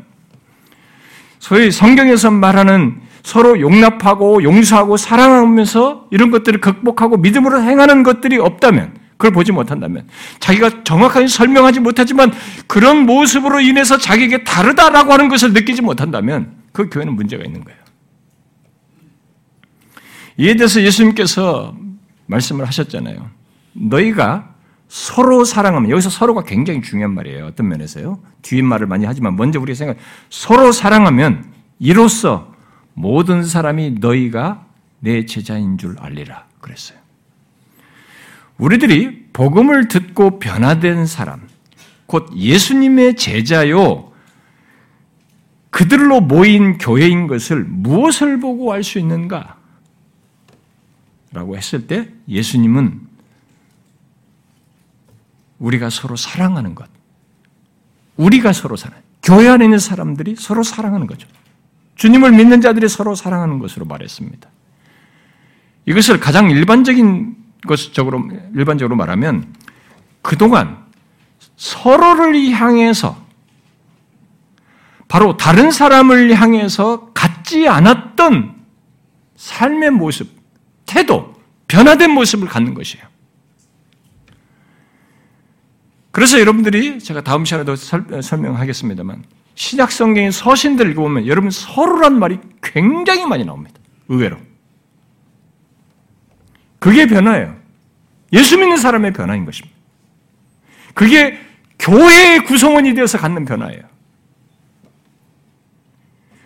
[1.39, 9.31] 소위 성경에서 말하는 서로 용납하고 용서하고 사랑하면서 이런 것들을 극복하고 믿음으로 행하는 것들이 없다면 그걸
[9.31, 10.07] 보지 못한다면
[10.39, 12.31] 자기가 정확하게 설명하지 못하지만
[12.67, 17.77] 그런 모습으로 인해서 자기에게 다르다라고 하는 것을 느끼지 못한다면 그 교회는 문제가 있는 거예요.
[20.37, 21.75] 이에 대해서 예수님께서
[22.27, 23.38] 말씀을 하셨잖아요.
[23.79, 24.55] 너희가
[24.87, 27.45] 서로 사랑하면 여기서 서로가 굉장히 중요한 말이에요.
[27.45, 28.19] 어떤 면에서요?
[28.41, 29.97] 뒤에 말을 많이 하지만 먼저 우리가 생각
[30.29, 31.45] 서로 사랑하면
[31.77, 32.53] 이로써
[32.93, 34.65] 모든 사람이 너희가
[34.99, 36.97] 내 제자인 줄 알리라 그랬어요.
[38.57, 41.47] 우리들이 복음을 듣고 변화된 사람,
[42.07, 44.11] 곧 예수님의 제자요,
[45.69, 49.55] 그들로 모인 교회인 것을 무엇을 보고 알 수 있는가?
[51.31, 53.08] 라고 했을 때 예수님은
[55.59, 56.89] 우리가 서로 사랑하는 것.
[58.17, 58.99] 우리가 서로 사랑.
[59.21, 61.27] 교회 안에 있는 사람들이 서로 사랑하는 거죠.
[61.95, 64.49] 주님을 믿는 자들이 서로 사랑하는 것으로 말했습니다.
[65.85, 67.35] 이것을 가장 일반적인
[67.67, 68.23] 것적으로
[68.55, 69.53] 일반적으로 말하면
[70.21, 70.85] 그동안
[71.57, 73.27] 서로를 향해서
[75.09, 78.55] 바로 다른 사람을 향해서 갖지 않았던
[79.35, 80.29] 삶의 모습,
[80.85, 81.33] 태도,
[81.67, 83.08] 변화된 모습을 갖는 것이에요.
[86.11, 89.23] 그래서 여러분들이 제가 다음 시간에도 설명하겠습니다만
[89.55, 93.79] 신약 성경의 서신들 읽어보면 여러분 서로란 말이 굉장히 많이 나옵니다.
[94.07, 94.37] 의외로.
[96.79, 97.57] 그게 변화예요.
[98.33, 99.75] 예수 믿는 사람의 변화인 것입니다.
[100.93, 101.39] 그게
[101.77, 103.81] 교회의 구성원이 되어서 갖는 변화예요.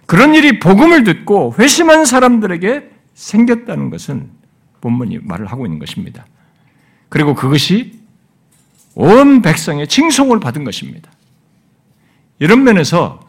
[0.06, 4.30] 그런 일이 복음을 듣고 회심한 사람들에게 생겼다는 것은
[4.82, 6.26] 본문이 말을 하고 있는 것입니다.
[7.10, 8.03] 그리고 그것이
[8.96, 11.12] 온 백성의 칭송을 받은 것입니다.
[12.40, 13.20] 이런 면에서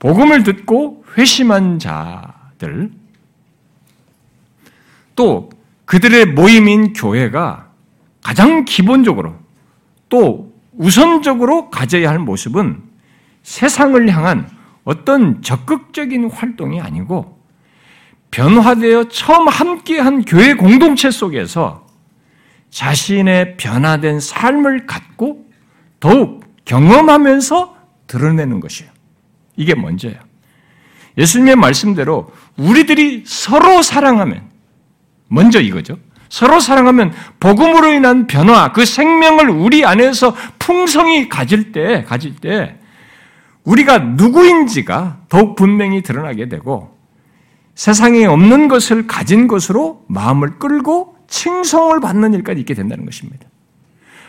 [0.00, 2.90] 복음을 듣고 회심한 자들
[5.14, 5.50] 또
[5.86, 7.70] 그들의 모임인 교회가
[8.22, 9.36] 가장 기본적으로
[10.08, 12.82] 또 우선적으로 가져야 할 모습은
[13.42, 14.50] 세상을 향한
[14.84, 17.40] 어떤 적극적인 활동이 아니고
[18.30, 21.85] 변화되어 처음 함께한 교회 공동체 속에서
[22.76, 25.46] 자신의 변화된 삶을 갖고
[25.98, 27.74] 더욱 경험하면서
[28.06, 28.92] 드러내는 것이에요.
[29.56, 30.18] 이게 먼저예요.
[31.16, 34.42] 예수님의 말씀대로 우리들이 서로 사랑하면
[35.28, 35.96] 먼저 이거죠.
[36.28, 42.76] 서로 사랑하면 복음으로 인한 변화, 그 생명을 우리 안에서 풍성히 가질 때, 가질 때
[43.64, 46.94] 우리가 누구인지가 더욱 분명히 드러나게 되고
[47.74, 53.46] 세상에 없는 것을 가진 것으로 마음을 끌고 칭송을 받는 일까지 있게 된다는 것입니다.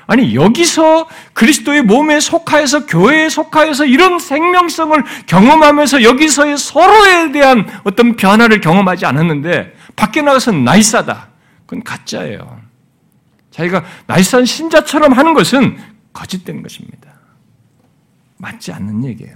[0.07, 8.61] 아니 여기서 그리스도의 몸에 속하여서 교회에 속하여서 이런 생명성을 경험하면서 여기서의 서로에 대한 어떤 변화를
[8.61, 11.27] 경험하지 않았는데 밖에 나가서 나이사다.
[11.65, 12.61] 그건 가짜예요.
[13.51, 15.77] 자기가 나이스한 신자처럼 하는 것은
[16.13, 17.11] 거짓된 것입니다.
[18.37, 19.35] 맞지 않는 얘기예요.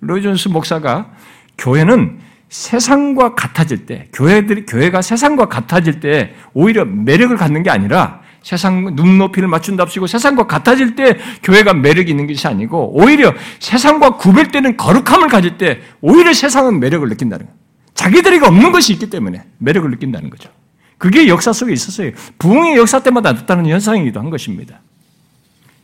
[0.00, 1.10] 로이존스 목사가
[1.58, 2.20] 교회는
[2.52, 9.48] 세상과 같아질 때, 교회들이, 교회가 세상과 같아질 때 오히려 매력을 갖는 게 아니라 세상 눈높이를
[9.48, 15.80] 맞춘답시고 세상과 같아질 때 교회가 매력이 있는 것이 아니고 오히려 세상과 구별되는 거룩함을 가질 때
[16.02, 17.58] 오히려 세상은 매력을 느낀다는 거예요.
[17.94, 20.50] 자기들에게 없는 것이 있기 때문에 매력을 느낀다는 거죠.
[20.98, 22.10] 그게 역사 속에 있었어요.
[22.38, 24.80] 부흥의 역사 때마다 나타나는 현상이기도 한 것입니다.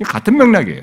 [0.04, 0.82] 같은 맥락이에요.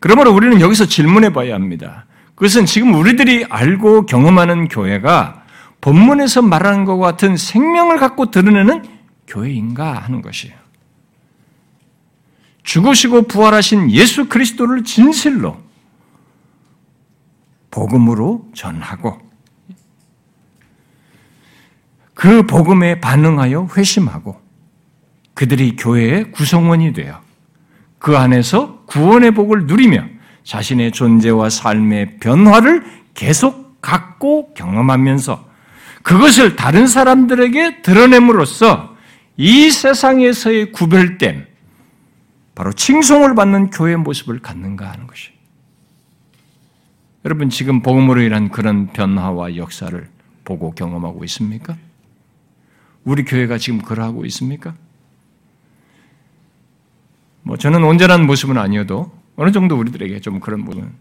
[0.00, 2.06] 그러므로 우리는 여기서 질문해 봐야 합니다.
[2.40, 5.44] 그것은 지금 우리들이 알고 경험하는 교회가
[5.82, 8.82] 본문에서 말하는 것 같은 생명을 갖고 드러내는
[9.26, 10.56] 교회인가 하는 것이에요.
[12.62, 15.60] 죽으시고 부활하신 예수 그리스도를 진실로
[17.70, 19.20] 복음으로 전하고
[22.14, 24.40] 그 복음에 반응하여 회심하고
[25.34, 27.20] 그들이 교회의 구성원이 되어
[27.98, 30.19] 그 안에서 구원의 복을 누리며
[30.50, 32.82] 자신의 존재와 삶의 변화를
[33.14, 35.48] 계속 갖고 경험하면서
[36.02, 38.96] 그것을 다른 사람들에게 드러냄으로써
[39.36, 41.46] 이 세상에서의 구별됨,
[42.56, 45.30] 바로 칭송을 받는 교회의 모습을 갖는가 하는 것이.
[47.24, 50.08] 여러분 지금 복음으로 인한 그런 변화와 역사를
[50.44, 51.76] 보고 경험하고 있습니까?
[53.04, 54.74] 우리 교회가 지금 그러하고 있습니까?
[57.42, 60.92] 뭐 저는 온전한 모습은 아니어도 어느 정도 우리들에게 좀 그런 부분은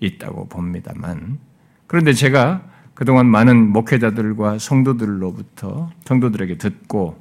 [0.00, 1.38] 있다고 봅니다만
[1.86, 7.16] 그런데 제가 그동안 많은 목회자들과 성도들로부터 성도들에게 듣고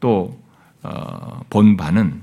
[0.00, 0.34] 또본
[0.82, 2.22] 어, 바는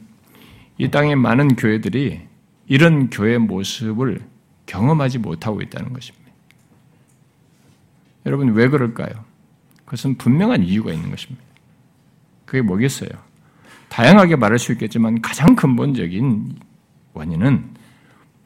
[0.78, 2.20] 이 땅의 많은 교회들이
[2.68, 4.20] 이런 교회 모습을
[4.66, 6.30] 경험하지 못하고 있다는 것입니다.
[8.26, 9.14] 여러분 왜 그럴까요?
[9.86, 11.42] 그것은 분명한 이유가 있는 것입니다.
[12.44, 13.12] 그게 뭐겠어요?
[13.88, 16.58] 다양하게 말할 수 있겠지만 가장 근본적인
[17.14, 17.73] 원인은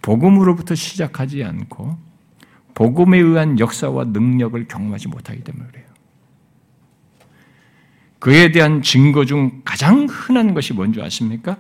[0.08, 1.98] 복음으로부터 시작하지 않고
[2.74, 5.86] 복음에 의한 역사와 능력을 경험하지 못하기 때문에 그래요.
[8.20, 11.58] 그에 대한 증거 중 가장 흔한 것이 뭔지 아십니까?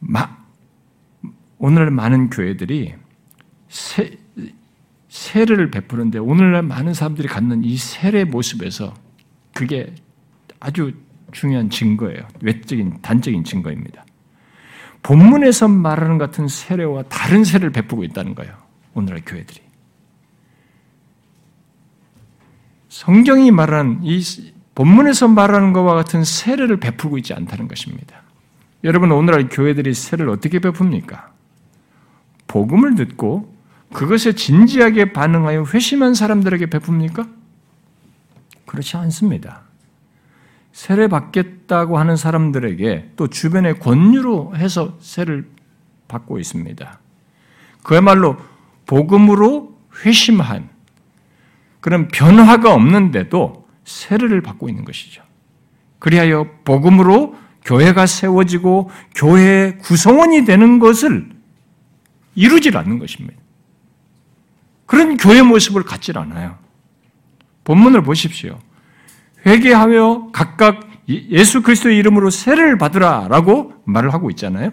[0.00, 0.36] 마,
[1.58, 2.94] 오늘날 많은 교회들이
[3.68, 4.18] 세,
[5.08, 8.94] 세례를 베푸는데 오늘날 많은 사람들이 갖는 이 세례 모습에서
[9.54, 9.94] 그게
[10.58, 10.92] 아주
[11.30, 12.26] 중요한 증거예요.
[12.40, 14.07] 외적인, 단적인 증거입니다.
[15.08, 18.52] 본문에서 말하는 같은 세례와 다른 세례를 베푸고 있다는 거예요.
[18.92, 19.62] 오늘의 교회들이.
[22.90, 24.22] 성경이 말하는 이
[24.74, 28.20] 본문에서 말하는 것과 같은 세례를 베푸고 있지 않다는 것입니다.
[28.84, 31.28] 여러분 오늘날 교회들이 세례를 어떻게 베풉니까?
[32.46, 33.56] 복음을 듣고
[33.94, 37.26] 그것에 진지하게 반응하여 회심한 사람들에게 베풉니까?
[38.66, 39.67] 그렇지 않습니다.
[40.78, 45.50] 세례 받겠다고 하는 사람들에게 또 주변의 권유로 해서 세를
[46.06, 47.00] 받고 있습니다.
[47.82, 48.36] 그야말로
[48.86, 50.68] 복음으로 회심한
[51.80, 55.24] 그런 변화가 없는데도 세례를 받고 있는 것이죠.
[55.98, 61.28] 그리하여 복음으로 교회가 세워지고 교회의 구성원이 되는 것을
[62.36, 63.36] 이루질 않는 것입니다.
[64.86, 66.56] 그런 교회 모습을 갖질 않아요.
[67.64, 68.60] 본문을 보십시오.
[69.48, 74.72] 회개하며 각각 예수 그리스도의 이름으로 세례를 받으라라고 말을 하고 있잖아요.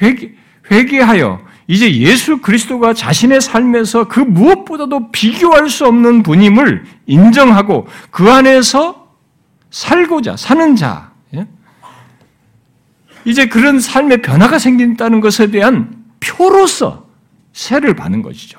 [0.00, 0.32] 회개,
[0.70, 9.08] 회개하여 이제 예수 그리스도가 자신의 삶에서 그 무엇보다도 비교할 수 없는 분임을 인정하고 그 안에서
[9.70, 11.12] 살고자 사는 자.
[11.34, 11.46] 예?
[13.26, 17.06] 이제 그런 삶의 변화가 생긴다는 것에 대한 표로서
[17.52, 18.57] 세를 받는 것이죠.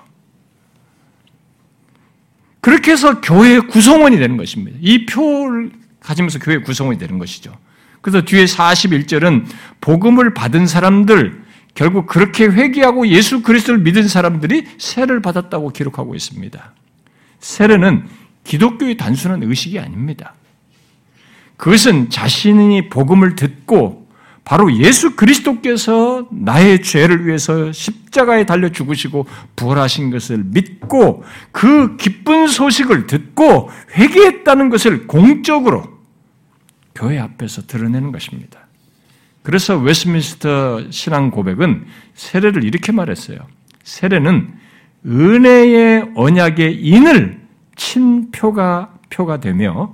[2.61, 4.77] 그렇게 해서 교회의 구성원이 되는 것입니다.
[4.81, 7.55] 이 표를 가지면서 교회의 구성원이 되는 것이죠.
[8.01, 9.45] 그래서 뒤에 41절은
[9.81, 11.43] 복음을 받은 사람들,
[11.75, 16.73] 결국 그렇게 회개하고 예수 그리스도를 믿은 사람들이 세를 받았다고 기록하고 있습니다.
[17.39, 18.05] 세례는
[18.43, 20.33] 기독교의 단순한 의식이 아닙니다.
[21.57, 23.98] 그것은 자신이 복음을 듣고
[24.49, 33.05] 바로 예수 그리스도께서 나의 죄를 위해서 십자가에 달려 죽으시고 부활하신 것을 믿고 그 기쁜 소식을
[33.05, 35.83] 듣고 회개했다는 것을 공적으로
[36.95, 38.61] 교회 앞에서 드러내는 것입니다.
[39.43, 41.85] 그래서 웨스민스터 신앙 고백은
[42.15, 43.37] 세례를 이렇게 말했어요.
[43.83, 44.51] 세례는
[45.05, 47.39] 은혜의 언약의 인을
[47.75, 49.93] 친 표가 표가 되며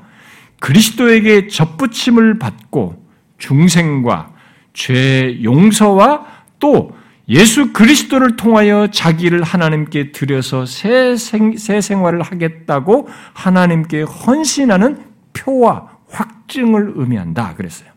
[0.62, 3.04] 그리스도에게 접붙임을 받고
[3.38, 4.35] 중생과
[4.76, 6.26] 죄 용서와
[6.60, 6.96] 또
[7.28, 15.00] 예수 그리스도를 통하여 자기를 하나님께 드려서 새, 생, 새 생활을 하겠다고 하나님께 헌신하는
[15.34, 17.56] 표와 확증을 의미한다.
[17.56, 17.90] 그랬어요.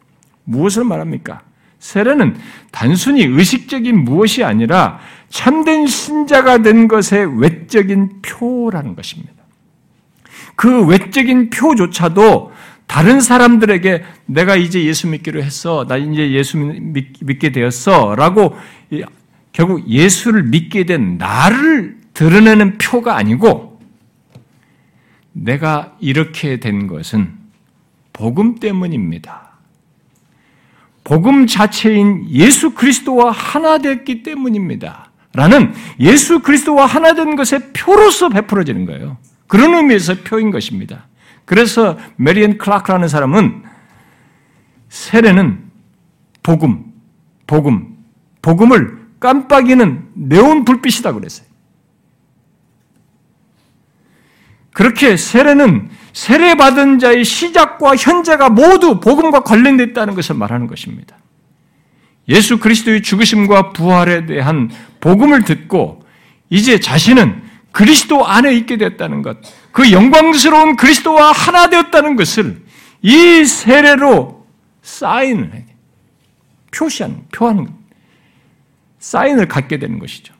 [0.44, 1.42] 무엇을 말합니까?
[1.78, 2.36] 세례는
[2.72, 4.98] 단순히 의식적인 무엇이 아니라
[5.28, 9.34] 참된 신자가 된 것의 외적인 표라는 것입니다.
[10.56, 12.52] 그 외적인 표조차도
[12.88, 15.86] 다른 사람들에게 내가 이제 예수 믿기로 했어.
[15.86, 18.16] 나 이제 예수 믿, 게 되었어.
[18.16, 18.56] 라고
[19.52, 23.80] 결국 예수를 믿게 된 나를 드러내는 표가 아니고
[25.32, 27.34] 내가 이렇게 된 것은
[28.12, 29.50] 복음 때문입니다.
[31.04, 35.10] 복음 자체인 예수 그리스도와 하나 됐기 때문입니다.
[35.34, 39.18] 라는 예수 그리스도와 하나 된 것의 표로서 베풀어지는 거예요.
[39.46, 41.06] 그런 의미에서 표인 것입니다.
[41.48, 43.62] 그래서 메리앤 클라크라는 사람은
[44.90, 45.64] 세례는
[46.42, 46.92] 복음,
[47.46, 47.96] 복음,
[48.42, 51.48] 복음을 깜빡이는 네온 불빛이다 그랬어요.
[54.74, 61.16] 그렇게 세례는 세례받은 자의 시작과 현재가 모두 복음과 관련되어 있다는 것을 말하는 것입니다.
[62.28, 64.70] 예수 그리스도의 죽으심과 부활에 대한
[65.00, 66.02] 복음을 듣고
[66.50, 67.47] 이제 자신은
[67.78, 69.36] 그리스도 안에 있게 되었다는 것,
[69.70, 72.60] 그 영광스러운 그리스도와 하나 되었다는 것을
[73.02, 74.44] 이 세례로
[74.82, 75.64] 사인을
[76.74, 77.68] 표시하는, 표하는
[78.98, 80.34] 사인을 갖게 되는 것이죠.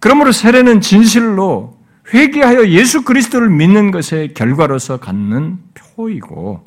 [0.00, 1.78] 그러므로 세례는 진실로
[2.12, 6.64] 회개하여 예수 그리스도를 믿는 것의 결과로서 갖는 표이고,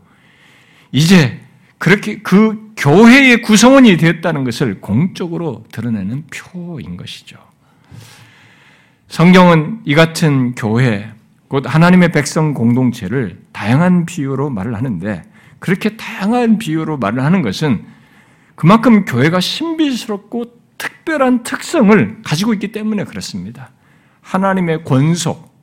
[0.93, 1.37] 이제
[1.77, 7.49] 그렇게 그 교회의 구성원이 되었다는 것을 공적으로 드러내는 표인 것이죠.
[9.09, 11.11] 성경은 이 같은 교회,
[11.47, 15.23] 곧 하나님의 백성 공동체를 다양한 비유로 말을 하는데,
[15.57, 17.83] 그렇게 다양한 비유로 말을 하는 것은
[18.55, 23.71] 그만큼 교회가 신비스럽고 특별한 특성을 가지고 있기 때문에 그렇습니다.
[24.21, 25.53] 하나님의 권속,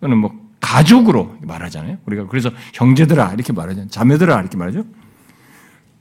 [0.00, 1.98] 또는 뭐 가족으로 말하잖아요.
[2.04, 3.90] 우리가 그래서 형제들아 이렇게 말하잖아요.
[3.90, 4.84] 자매들아 이렇게 말하죠.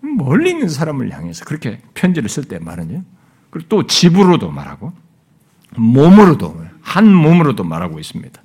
[0.01, 3.03] 멀리 있는 사람을 향해서 그렇게 편지를 쓸 때 말하죠.
[3.51, 4.93] 그리고 또 집으로도 말하고
[5.77, 8.41] 몸으로도 한 몸으로도 말하고 있습니다.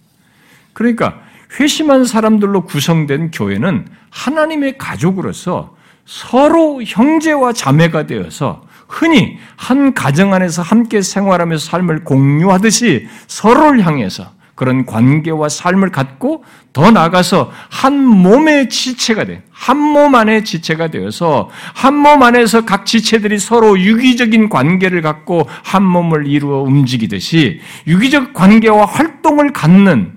[0.73, 1.21] 그러니까
[1.61, 11.03] 회심한 사람들로 구성된 교회는 하나님의 가족으로서 서로 형제와 자매가 되어서 흔히 한 가정 안에서 함께
[11.03, 19.43] 생활하면서 삶을 공유하듯이 서로를 향해서 그런 관계와 삶을 갖고 더 나아가서 한 몸의 지체가 돼.
[19.51, 25.83] 한 몸 안의 지체가 되어서 한 몸 안에서 각 지체들이 서로 유기적인 관계를 갖고 한
[25.85, 30.13] 몸을 이루어 움직이듯이 유기적 관계와 활동을 갖는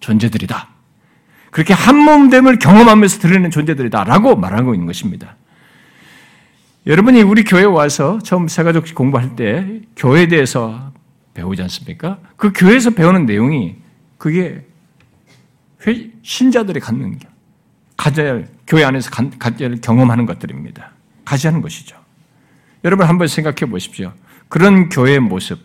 [0.00, 0.68] 존재들이다.
[1.50, 5.36] 그렇게 한 몸됨을 경험하면서 드리는 존재들이다라고 말하고 있는 것입니다.
[6.86, 10.91] 여러분이 우리 교회 와서 처음 세가족 공부할 때 교회에 대해서
[11.34, 12.18] 배우지 않습니까?
[12.36, 13.76] 그 교회에서 배우는 내용이
[14.18, 14.64] 그게
[16.22, 17.18] 신자들이 갖는
[17.96, 20.92] 가져야 할 교회 안에서 가져야 할 경험하는 것들입니다.
[21.24, 21.96] 가져야 하는 것이죠.
[22.84, 24.12] 여러분 한번 생각해 보십시오.
[24.48, 25.60] 그런 교회의 모습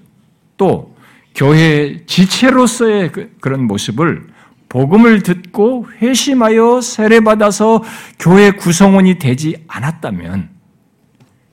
[0.55, 0.95] 또
[1.35, 4.27] 교회 지체로서의 그, 그런 모습을
[4.69, 7.83] 복음을 듣고 회심하여 세례받아서
[8.19, 10.49] 교회 구성원이 되지 않았다면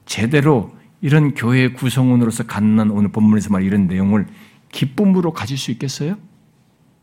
[0.07, 0.75] 제대로
[1.05, 4.27] 이런 교회 구성원으로서 갖는 오늘 본문에서 말 이런 내용을
[4.73, 6.17] 기쁨으로 가질 수 있겠어요?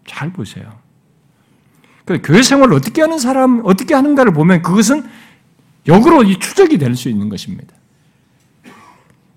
[0.07, 0.79] 잘 보세요.
[2.05, 5.07] 그 교회 생활을 어떻게 하는 사람, 어떻게 하는가를 보면 그것은
[5.87, 7.75] 역으로 이 추적이 될 수 있는 것입니다.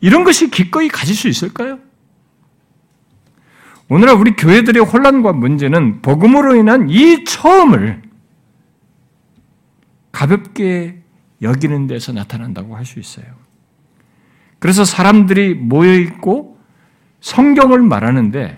[0.00, 1.78] 이런 것이 기꺼이 가질 수 있을까요?
[3.90, 8.00] 오늘날 우리 교회들의 혼란과 문제는 복음으로 인한 이 처음을
[10.10, 11.02] 가볍게
[11.42, 13.43] 여기는 데서 나타난다고 할 수 있어요.
[14.64, 16.56] 그래서 사람들이 모여있고
[17.20, 18.56] 성경을 말하는데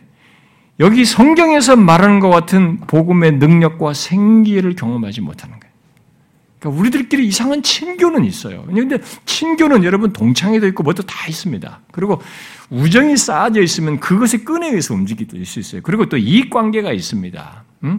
[0.78, 5.74] 여기 성경에서 말하는 것 같은 복음의 능력과 생기를 경험하지 못하는 거예요.
[6.60, 8.64] 그러니까 우리들끼리 이상한 친교는 있어요.
[8.68, 11.80] 그런데 친교는 여러분 동창회도 있고 뭐도 다 있습니다.
[11.90, 12.22] 그리고
[12.70, 15.80] 우정이 쌓아져 있으면 그것에 끈에 의해서 움직일 수 있어요.
[15.82, 17.64] 그리고 또 이익 관계가 있습니다.
[17.82, 17.98] 응?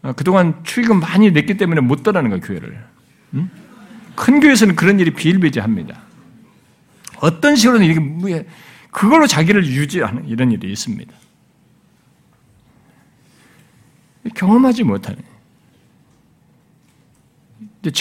[0.00, 2.84] 어, 그동안 추익금 많이 냈기 때문에 못 떠나는 거예요, 교회를.
[3.34, 3.50] 응?
[4.14, 6.03] 큰 교회에서는 그런 일이 비일비재합니다.
[7.24, 8.28] 어떤 식으로든 이렇게 뭐,
[8.90, 11.12] 그걸로 자기를 유지하는 이런 일이 있습니다.
[14.34, 15.16] 경험하지 못하네.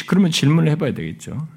[0.07, 1.47] 그러면 질문을 해봐야 되겠죠.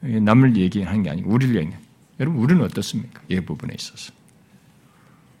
[0.00, 1.84] 남을 얘기하는 게 아니고 우리를 얘기하는.
[2.20, 3.22] 여러분, 우리는 어떻습니까?
[3.28, 4.12] 이 부분에 있어서.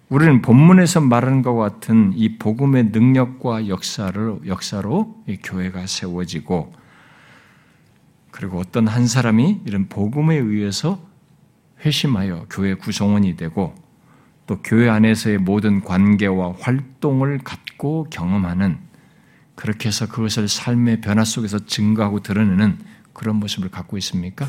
[0.08, 6.74] 우리는 본문에서 말하는 것 같은 이 복음의 능력과 역사를, 역사로 이 교회가 세워지고,
[8.30, 11.13] 그리고 어떤 한 사람이 이런 복음에 의해서
[11.84, 13.74] 회심하여 교회 구성원이 되고,
[14.46, 18.78] 또 교회 안에서의 모든 관계와 활동을 갖고 경험하는
[19.54, 22.78] 그렇게 해서 그것을 삶의 변화 속에서 증거하고 드러내는
[23.12, 24.48] 그런 모습을 갖고 있습니까?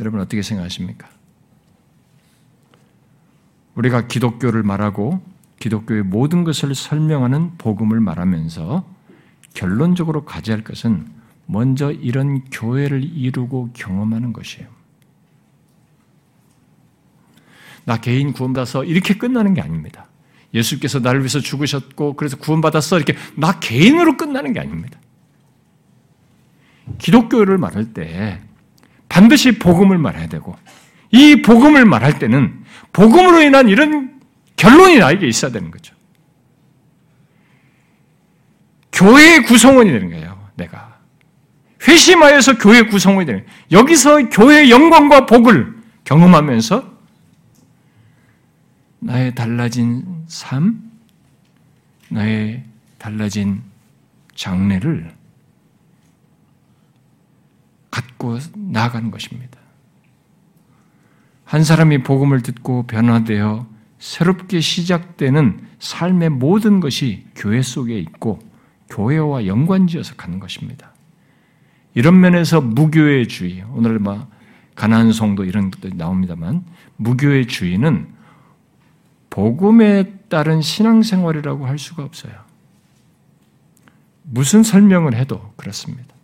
[0.00, 1.08] 여러분 어떻게 생각하십니까?
[3.74, 5.20] 우리가 기독교를 말하고
[5.58, 8.86] 기독교의 모든 것을 설명하는 복음을 말하면서
[9.54, 11.06] 결론적으로 가져야 할 것은
[11.46, 14.68] 먼저 이런 교회를 이루고 경험하는 것이에요.
[17.84, 20.06] 나 개인 구원받아서 이렇게 끝나는 게 아닙니다.
[20.54, 24.98] 예수께서 나를 위해서 죽으셨고 그래서 구원받았어 이렇게 나 개인으로 끝나는 게 아닙니다.
[26.98, 28.40] 기독교를 말할 때
[29.08, 30.56] 반드시 복음을 말해야 되고
[31.10, 34.20] 이 복음을 말할 때는 복음으로 인한 이런
[34.56, 35.94] 결론이 나에게 있어야 되는 거죠.
[38.92, 40.48] 교회의 구성원이 되는 거예요.
[40.54, 40.98] 내가
[41.86, 43.60] 회심하여서 교회 구성원이 되는 거예요.
[43.72, 45.74] 여기서 교회의 영광과 복을
[46.04, 46.93] 경험하면서
[49.04, 50.90] 나의 달라진 삶,
[52.08, 52.64] 나의
[52.96, 53.60] 달라진
[54.34, 55.12] 장래를
[57.90, 59.58] 갖고 나아가는 것입니다.
[61.44, 63.66] 한 사람이 복음을 듣고 변화되어
[63.98, 68.38] 새롭게 시작되는 삶의 모든 것이 교회 속에 있고
[68.88, 70.92] 교회와 연관지어서 가는 것입니다.
[71.92, 74.30] 이런 면에서 무교의 주의, 오늘 막
[74.74, 76.64] 가난안 성도 이런 것도 나옵니다만
[76.96, 78.13] 무교의 주의는
[79.34, 82.32] 복음에 따른 신앙생활이라고 할 수가 없어요.
[84.22, 86.14] 무슨 설명을 해도 그렇습니다.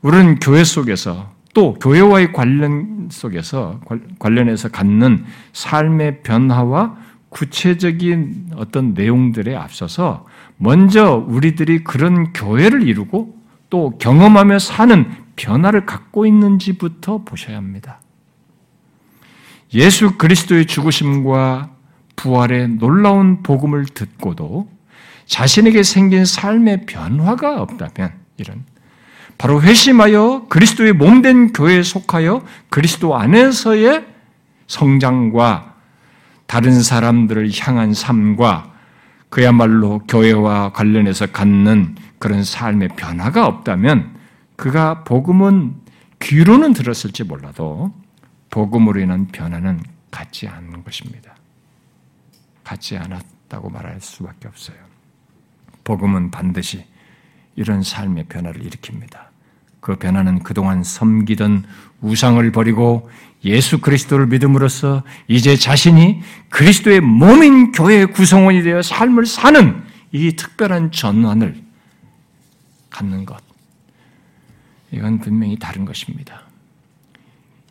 [0.00, 3.78] 우리는 교회 속에서 또 교회와의 관련 속에서
[4.18, 6.96] 관련해서 갖는 삶의 변화와
[7.28, 10.26] 구체적인 어떤 내용들에 앞서서
[10.56, 18.00] 먼저 우리들이 그런 교회를 이루고 또 경험하며 사는 변화를 갖고 있는지부터 보셔야 합니다.
[19.74, 21.70] 예수 그리스도의 죽으심과
[22.16, 24.68] 부활의 놀라운 복음을 듣고도
[25.26, 28.64] 자신에게 생긴 삶의 변화가 없다면 이런
[29.38, 34.04] 바로 회심하여 그리스도의 몸된 교회에 속하여 그리스도 안에서의
[34.66, 35.74] 성장과
[36.46, 38.72] 다른 사람들을 향한 삶과
[39.28, 44.16] 그야말로 교회와 관련해서 갖는 그런 삶의 변화가 없다면
[44.56, 45.76] 그가 복음은
[46.18, 47.94] 귀로는 들었을지 몰라도
[48.50, 49.80] 복음으로 인한 변화는
[50.10, 51.34] 갖지 않는 것입니다.
[52.64, 54.76] 갖지 않았다고 말할 수밖에 없어요.
[55.84, 56.84] 복음은 반드시
[57.56, 59.30] 이런 삶의 변화를 일으킵니다.
[59.80, 61.64] 그 변화는 그동안 섬기던
[62.00, 63.10] 우상을 버리고
[63.44, 66.20] 예수 그리스도를 믿음으로써 이제 자신이
[66.50, 69.82] 그리스도의 몸인 교회의 구성원이 되어 삶을 사는
[70.12, 71.62] 이 특별한 전환을
[72.90, 73.42] 갖는 것.
[74.90, 76.49] 이건 분명히 다른 것입니다.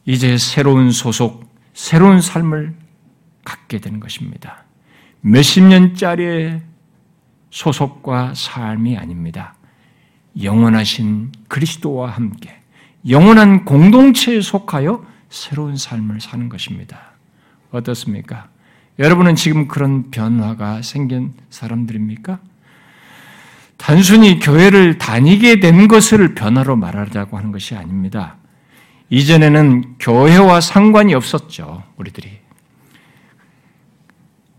[0.05, 2.75] 이제 새로운 소속, 새로운 삶을
[3.43, 4.63] 갖게 되는 것입니다.
[5.21, 6.61] 몇십 년짜리의
[7.49, 9.55] 소속과 삶이 아닙니다.
[10.41, 12.59] 영원하신 그리스도와 함께
[13.07, 17.11] 영원한 공동체에 속하여 새로운 삶을 사는 것입니다.
[17.71, 18.49] 어떻습니까?
[18.97, 22.39] 여러분은 지금 그런 변화가 생긴 사람들입니까?
[23.77, 28.35] 단순히 교회를 다니게 된 것을 변화로 말하자고 하는 것이 아닙니다.
[29.09, 32.39] 이전에는 교회와 상관이 없었죠, 우리들이.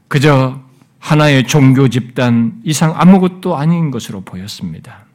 [0.09, 0.61] 그저
[0.99, 5.07] 하나의 종교 집단 이상 아무것도 아닌 것으로 보였습니다.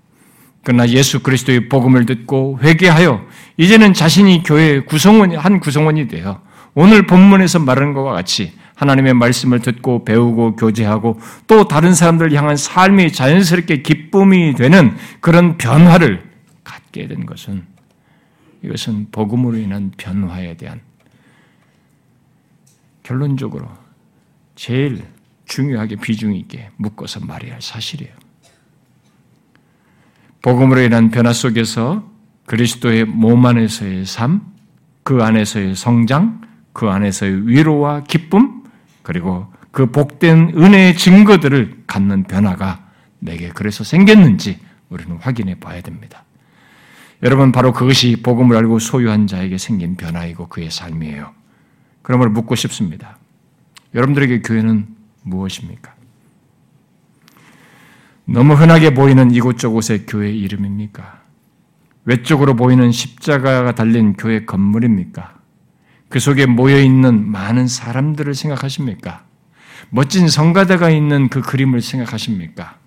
[0.64, 3.24] 그러나 예수 그리스도의 복음을 듣고 회개하여
[3.58, 6.42] 이제는 자신이 교회의 구성원 한 구성원이 되어
[6.74, 13.12] 오늘 본문에서 말하는 것과 같이 하나님의 말씀을 듣고 배우고 교제하고 또 다른 사람들 향한 삶이
[13.12, 16.24] 자연스럽게 기쁨이 되는 그런 변화를
[16.64, 17.75] 갖게 된 것은
[18.66, 20.82] 이것은 복음으로 인한 변화에 대한
[23.04, 23.70] 결론적으로
[24.56, 25.06] 제일
[25.46, 28.12] 중요하게 비중 있게 묶어서 말해야 할 사실이에요.
[30.42, 32.12] 복음으로 인한 변화 속에서
[32.48, 34.42] 그리스도의 몸 안에서의 삶,
[35.04, 36.42] 그 안에서의 성장,
[36.74, 38.64] 그 안에서의 위로와 기쁨,
[39.04, 42.90] 그리고 그 복된 은혜의 증거들을 갖는 변화가
[43.20, 44.60] 내게 그래서 생겼는지
[44.90, 46.24] 우리는 확인해 봐야 됩니다.
[47.26, 51.34] 여러분, 바로 그것이 복음을 알고 소유한 자에게 생긴 변화이고 그의 삶이에요.
[52.04, 53.18] 그러므로 묻고 싶습니다.
[53.96, 54.86] 여러분들에게 교회는
[55.24, 55.96] 무엇입니까?
[58.26, 61.22] 너무 흔하게 보이는 이곳저곳의 교회 이름입니까?
[62.04, 65.34] 외쪽으로 보이는 십자가가 달린 교회 건물입니까?
[66.10, 69.26] 그 속에 모여 있는 많은 사람들을 생각하십니까?
[69.90, 72.78] 멋진 성가대가 있는 그 그림을 생각하십니까?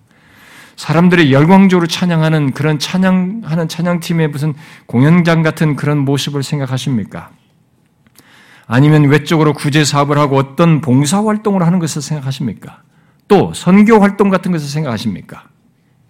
[0.79, 4.53] 사람들이 열광적으로 찬양하는 그런 찬양하는 찬양팀의 무슨
[4.85, 7.31] 공연장 같은 그런 모습을 생각하십니까?
[8.65, 12.81] 아니면 외적으로 구제 사업을 하고 어떤 봉사 활동을 하는 것을 생각하십니까?
[13.27, 15.49] 또 선교 활동 같은 것을 생각하십니까?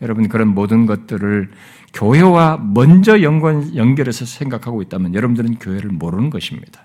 [0.03, 1.49] 여러분 그런 모든 것들을
[1.95, 6.81] 교회와 먼저 연관 연결해서 생각하고 있다면 여러분들은 교회를 모르는 것입니다.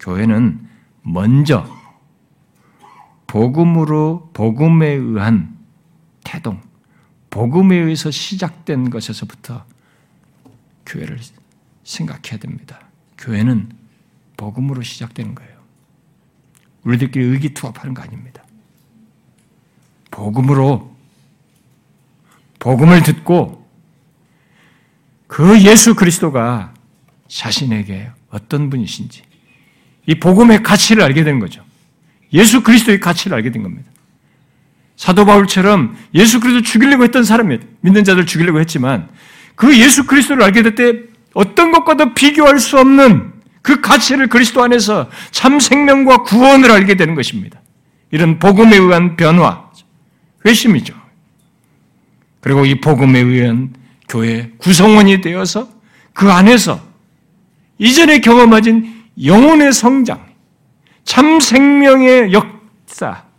[0.00, 0.68] 교회는
[1.00, 1.66] 먼저
[3.26, 5.56] 복음으로 복음에 의한
[6.24, 6.60] 태동,
[7.30, 9.64] 복음에 의해서 시작된 것에서부터
[10.84, 11.18] 교회를
[11.84, 12.80] 생각해야 됩니다.
[13.18, 13.70] 교회는
[14.36, 15.60] 복음으로 시작되는 거예요.
[16.82, 18.42] 우리들끼리 의기투합하는 거 아닙니다.
[20.10, 20.94] 복음으로
[22.58, 23.66] 복음을 듣고
[25.26, 26.74] 그 예수 그리스도가
[27.28, 29.22] 자신에게 어떤 분이신지
[30.06, 31.64] 이 복음의 가치를 알게 되는 거죠.
[32.32, 33.89] 예수 그리스도의 가치를 알게 된 겁니다.
[35.00, 39.08] 사도 바울처럼 예수 그리스도 죽이려고 했던 사람이 믿는 자들 죽이려고 했지만
[39.54, 40.92] 그 예수 그리스도를 알게 될 때
[41.32, 43.32] 어떤 것과도 비교할 수 없는
[43.62, 47.62] 그 가치를 그리스도 안에서 참 생명과 구원을 알게 되는 것입니다.
[48.10, 49.70] 이런 복음에 의한 변화,
[50.44, 50.92] 회심이죠.
[52.42, 53.72] 그리고 이 복음에 의한
[54.06, 55.66] 교회 구성원이 되어서
[56.12, 56.78] 그 안에서
[57.78, 60.26] 이전에 경험하진 영혼의 성장,
[61.04, 63.29] 참 생명의 역사,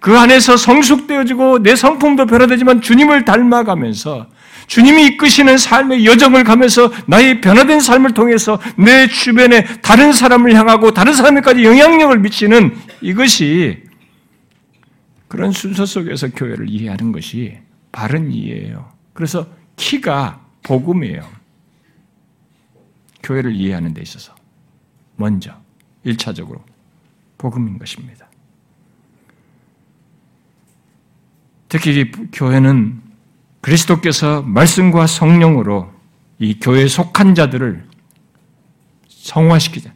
[0.00, 4.26] 그 안에서 성숙되어지고 내 성품도 변화되지만 주님을 닮아가면서
[4.68, 11.14] 주님이 이끄시는 삶의 여정을 가면서 나의 변화된 삶을 통해서 내 주변에 다른 사람을 향하고 다른
[11.14, 13.82] 사람에까지 영향력을 미치는 이것이
[15.26, 17.58] 그런 순서 속에서 교회를 이해하는 것이
[17.92, 18.92] 바른 이해예요.
[19.14, 19.46] 그래서
[19.76, 21.26] 키가 복음이에요.
[23.22, 24.34] 교회를 이해하는 데 있어서
[25.16, 25.52] 먼저
[26.04, 26.60] 1차적으로
[27.36, 28.27] 복음인 것입니다.
[31.68, 33.00] 특히 교회는
[33.60, 35.92] 그리스도께서 말씀과 성령으로
[36.38, 37.84] 이 교회에 속한 자들을
[39.08, 39.92] 성화시키자.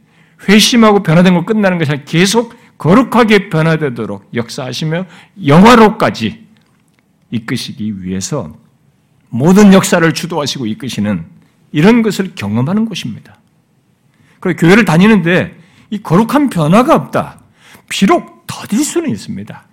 [0.49, 5.07] 회심하고 변화된 걸 끝나는 것이 아니라 계속 거룩하게 변화되도록 역사하시며
[5.47, 6.47] 영화로까지
[7.31, 8.57] 이끄시기 위해서
[9.29, 11.25] 모든 역사를 주도하시고 이끄시는
[11.71, 13.39] 이런 것을 경험하는 곳입니다.
[14.41, 15.57] 그리고 교회를 다니는데
[15.91, 17.41] 이 거룩한 변화가 없다.
[17.89, 19.65] 비록 더딜 수는 있습니다.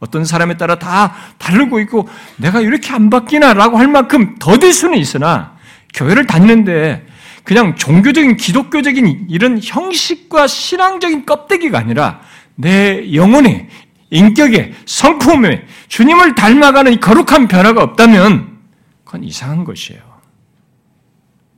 [0.00, 5.56] 어떤 사람에 따라 다 다르고 있고 내가 이렇게 안 바뀌나라고 할 만큼 더딜 수는 있으나
[5.94, 7.06] 교회를 다니는데
[7.42, 12.20] 그냥 종교적인 기독교적인 이런 형식과 신앙적인 껍데기가 아니라
[12.54, 13.68] 내 영혼에
[14.10, 18.58] 인격에 성품에 주님을 닮아가는 거룩한 변화가 없다면
[19.04, 20.00] 그건 이상한 것이에요.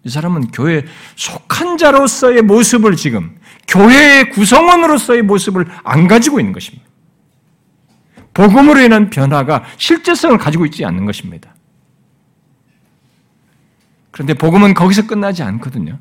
[0.04, 0.84] 이 사람은 교회
[1.16, 3.36] 속한 자로서의 모습을 지금
[3.68, 6.89] 교회의 구성원으로서의 모습을 안 가지고 있는 것입니다.
[8.34, 11.54] 복음으로 인한 변화가 실제성을 가지고 있지 않는 것입니다.
[14.10, 15.98] 그런데 복음은 거기서 끝나지 않거든요.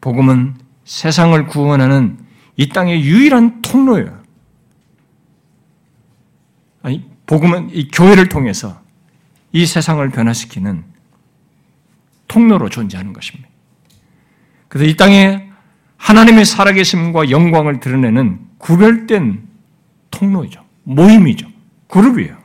[0.00, 2.18] 복음은 세상을 구원하는
[2.56, 4.22] 이 땅의 유일한 통로예요.
[6.82, 8.80] 아니, 복음은 이 교회를 통해서
[9.52, 10.84] 이 세상을 변화시키는
[12.28, 13.48] 통로로 존재하는 것입니다.
[14.68, 15.50] 그래서 이 땅에
[15.96, 19.48] 하나님의 살아계심과 영광을 드러내는 구별된
[20.10, 20.63] 통로이죠.
[20.84, 21.48] 모임이죠.
[21.88, 22.38] 그룹이에요.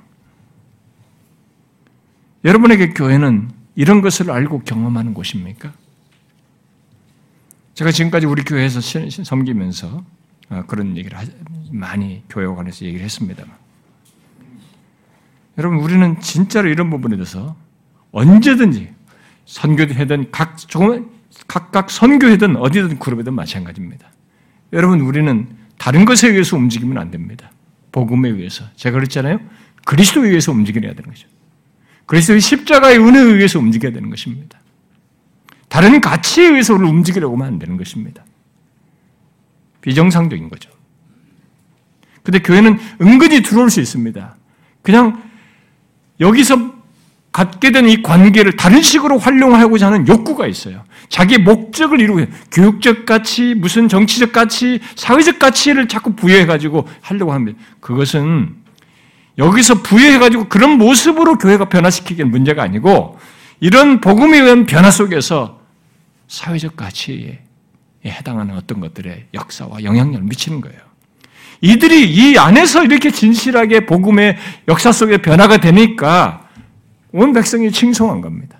[2.44, 5.74] 여러분에게 교회는 이런 것을 알고 경험하는 곳입니까?
[7.74, 8.82] 제가 지금까지 우리 교회에서
[9.24, 10.04] 섬기면서
[10.50, 11.18] 아, 그런 얘기를
[11.72, 13.56] 많이 교회와 관해서 얘기를 했습니다만.
[15.58, 17.56] 여러분, 우리는 진짜로 이런 부분에 대해서
[18.12, 18.94] 언제든지
[19.46, 20.58] 선교회든 각,
[21.48, 24.10] 각각 선교회든 어디든 그룹이든 마찬가지입니다.
[24.74, 27.52] 여러분, 우리는 다른 것에 의해서 움직이면 안 됩니다.
[27.92, 28.66] 복음에 의해서.
[28.76, 29.40] 제가 그랬잖아요.
[29.86, 31.28] 그리스도에 의해서 움직여야 되는 거죠.
[32.06, 34.60] 그리스도의 십자가의 은혜에 의해서 움직여야 되는 것입니다.
[35.68, 38.24] 다른 가치에 의해서 우리를 움직이려고 하면 안 되는 것입니다.
[39.82, 40.70] 비정상적인 거죠.
[42.24, 44.36] 근데 교회는 은근히 들어올 수 있습니다.
[44.82, 45.24] 그냥
[46.20, 46.80] 여기서
[47.32, 50.84] 갖게 된 이 관계를 다른 식으로 활용하고자 하는 욕구가 있어요.
[51.10, 57.60] 자기의 목적을 이루고 교육적 가치, 무슨 정치적 가치, 사회적 가치를 자꾸 부여해가지고 하려고 합니다.
[57.80, 58.56] 그것은
[59.38, 63.18] 여기서 부여해가지고 그런 모습으로 교회가 변화시키기엔 문제가 아니고
[63.60, 65.60] 이런 복음에 의한 변화 속에서
[66.28, 67.40] 사회적 가치에
[68.06, 70.80] 해당하는 어떤 것들의 역사와 영향력을 미치는 거예요.
[71.62, 74.38] 이들이 이 안에서 이렇게 진실하게 복음의
[74.68, 76.48] 역사 속에 변화가 되니까
[77.12, 78.59] 온 백성이 칭송한 겁니다.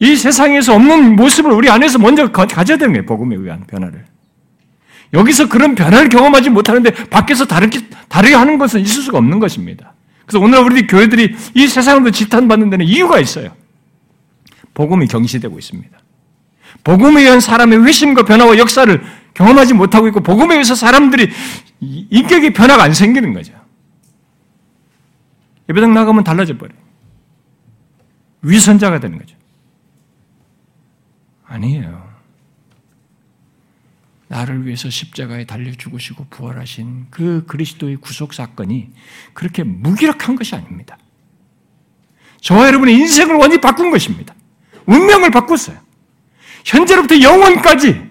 [0.00, 3.06] 이 세상에서 없는 모습을 우리 안에서 먼저 가져야 되는 거예요.
[3.06, 4.04] 복음에 의한 변화를.
[5.12, 9.94] 여기서 그런 변화를 경험하지 못하는데 밖에서 다르게, 다르게 하는 것은 있을 수가 없는 것입니다.
[10.26, 13.56] 그래서 오늘 우리 교회들이 이 세상으로 지탄받는 데는 이유가 있어요.
[14.74, 15.98] 복음이 경시되고 있습니다.
[16.84, 19.02] 복음에 의한 사람의 회심과 변화와 역사를
[19.34, 21.30] 경험하지 못하고 있고 복음에 의해서 사람들이
[21.80, 23.54] 인격의 변화가 안 생기는 거죠.
[25.68, 26.78] 예배당 나가면 달라져 버려요.
[28.42, 29.37] 위선자가 되는 거죠.
[31.48, 32.08] 아니에요.
[34.28, 38.90] 나를 위해서 십자가에 달려 죽으시고 부활하신 그 그리스도의 구속 사건이
[39.32, 40.98] 그렇게 무기력한 것이 아닙니다.
[42.40, 44.34] 저와 여러분의 인생을 완전히 바꾼 것입니다.
[44.86, 45.78] 운명을 바꿨어요.
[46.64, 48.08] 현재로부터 영원까지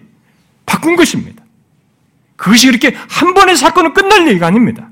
[0.65, 1.43] 바꾼 것입니다.
[2.35, 4.89] 그것이 이렇게 한 번의 사건은 끝날 얘기가 아닙니다.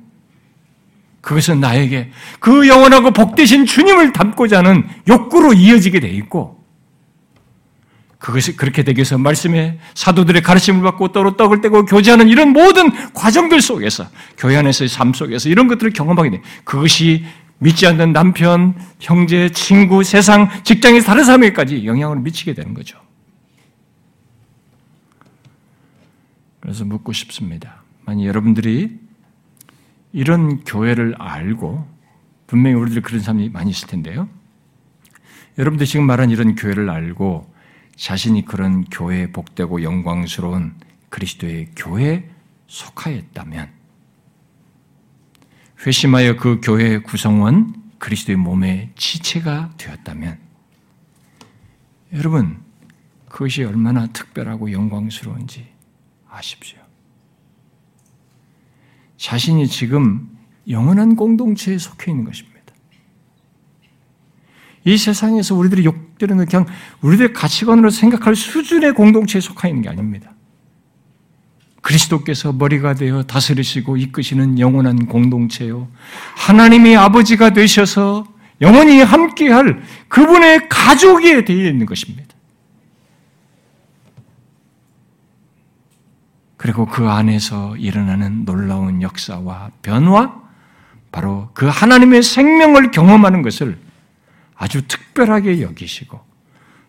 [1.22, 6.64] 그것은 나에게 그 영원하고 복되신 주님을 담고자 하는 욕구로 이어지게 돼 있고,
[8.20, 13.62] 그것이 그렇게 되기 위해서 말씀에 사도들의 가르침을 받고 떠로 떡을 떼고 교제하는 이런 모든 과정들
[13.62, 14.08] 속에서
[14.38, 16.42] 교회 안에서의 삶 속에서 이런 것들을 경험하게 돼.
[16.64, 17.26] 그것이
[17.60, 23.00] 믿지 않는 남편, 형제, 친구, 세상, 직장에서 다른 사람에게까지 영향을 미치게 되는 거죠.
[26.60, 27.84] 그래서 묻고 싶습니다.
[28.06, 28.98] 만약 여러분들이
[30.14, 31.88] 이런 교회를 알고
[32.48, 34.28] 분명히 우리들 그런 사람이 많이 있을 텐데요.
[35.58, 37.54] 여러분들 지금 말한 이런 교회를 알고
[37.96, 40.76] 자신이 그런 교회에 복되고 영광스러운
[41.10, 42.30] 그리스도의 교회에
[42.68, 43.70] 속하였다면
[45.86, 50.40] 회심하여 그 교회의 구성원 그리스도의 몸의 지체가 되었다면
[52.14, 52.64] 여러분
[53.30, 55.68] 그것이 얼마나 특별하고 영광스러운지
[56.30, 56.80] 아십시오.
[59.18, 60.38] 자신이 지금
[60.70, 62.55] 영원한 공동체에 속해 있는 것입니다.
[64.86, 66.66] 이 세상에서 우리들이 욕되는 그냥
[67.02, 70.32] 우리들의 가치관으로 생각할 수준의 공동체에 속해 있는 게 아닙니다.
[71.82, 75.88] 그리스도께서 머리가 되어 다스리시고 이끄시는 영원한 공동체요.
[76.36, 78.26] 하나님이 아버지가 되셔서
[78.62, 82.36] 영원히 함께할 그분의 가족이 되어 있는 것입니다.
[86.58, 90.42] 그리고 그 안에서 일어나는 놀라운 역사와 변화,
[91.12, 93.85] 바로 그 하나님의 생명을 경험하는 것을
[94.56, 96.20] 아주 특별하게 여기시고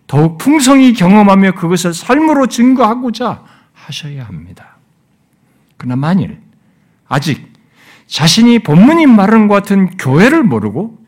[0.06, 4.76] 더욱 풍성히 경험하며 그것을 삶으로 증거하고자 하셔야 합니다.
[5.76, 6.40] 그러나 만일
[7.08, 7.52] 아직
[8.06, 11.04] 자신이 본문이 말하는 것 같은 교회를 모르고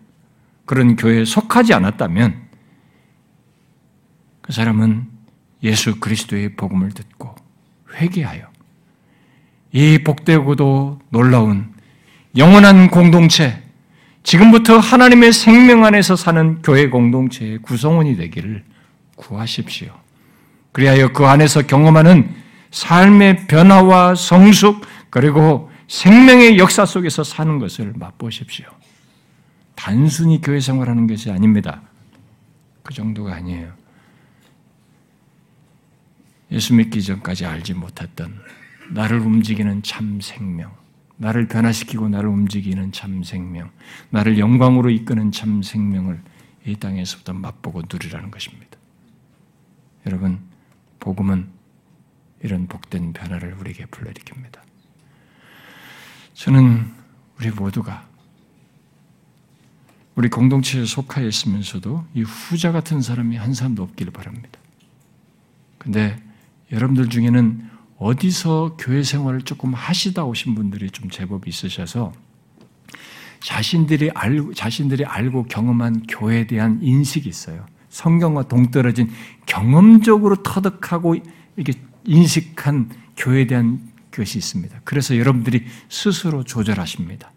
[0.67, 2.49] 그런 교회에 속하지 않았다면
[4.43, 5.09] 그 사람은
[5.63, 7.35] 예수 그리스도의 복음을 듣고
[7.95, 8.47] 회개하여
[9.73, 11.73] 이 복되고도 놀라운
[12.37, 13.63] 영원한 공동체,
[14.29, 18.63] 지금부터 하나님의 생명 안에서 사는 교회 공동체의 구성원이 되기를
[19.17, 19.91] 구하십시오.
[20.73, 22.37] 그리하여 그 안에서 경험하는
[22.71, 28.67] 삶의 변화와 성숙, 그리고 생명의 역사 속에서 사는 것을 맛보십시오.
[29.75, 31.81] 단순히 교회 생활하는 것이 아닙니다.
[32.83, 33.73] 그 정도가 아니에요.
[36.53, 38.39] 예수 믿기 전까지 알지 못했던
[38.91, 40.71] 나를 움직이는 참 생명,
[41.19, 43.71] 나를 변화시키고 나를 움직이는 참 생명,
[44.11, 46.21] 나를 영광으로 이끄는 참 생명을
[46.65, 48.79] 이 땅에서부터 맛보고 누리라는 것입니다.
[50.07, 50.39] 여러분,
[51.01, 51.49] 복음은
[52.43, 54.61] 이런 복된 변화를 우리에게 불러일으킵니다.
[56.35, 56.87] 저는
[57.39, 58.07] 우리 모두가
[60.15, 64.59] 우리 공동체에 속하여 있으면서도 이 후자 같은 사람이 한 사람도 없기를 바랍니다.
[65.79, 66.21] 근데
[66.73, 72.13] 여러분들 중에는 어디서 교회 생활을 조금 하시다 오신 분들이 좀 제법 있으셔서
[73.41, 77.67] 자신들이 알고, 자신들이 알고 경험한 교회에 대한 인식이 있어요.
[77.89, 79.11] 성경과 동떨어진
[79.47, 81.17] 경험적으로 터득하고
[81.57, 83.81] 이렇게 인식한 교회에 대한
[84.11, 84.81] 것이 있습니다.
[84.85, 87.33] 그래서 여러분들이 스스로 조절하십니다.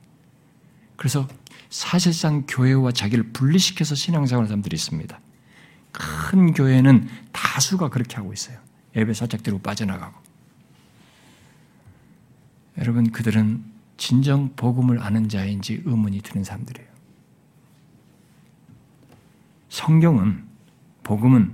[0.96, 1.28] 그래서
[1.70, 5.20] 사실상 교회와 자기를 분리시켜서 신앙생활하는 사람들이 있습니다.
[5.92, 8.58] 큰 교회는 다수가 그렇게 하고 있어요.
[8.96, 10.31] 예배 살짝 들고 빠져나가고.
[12.82, 13.64] 여러분, 그들은
[13.98, 16.90] 진정 복음을 아는 자인지 의문이 드는 사람들이에요.
[19.70, 20.44] 성경은,
[21.04, 21.54] 복음은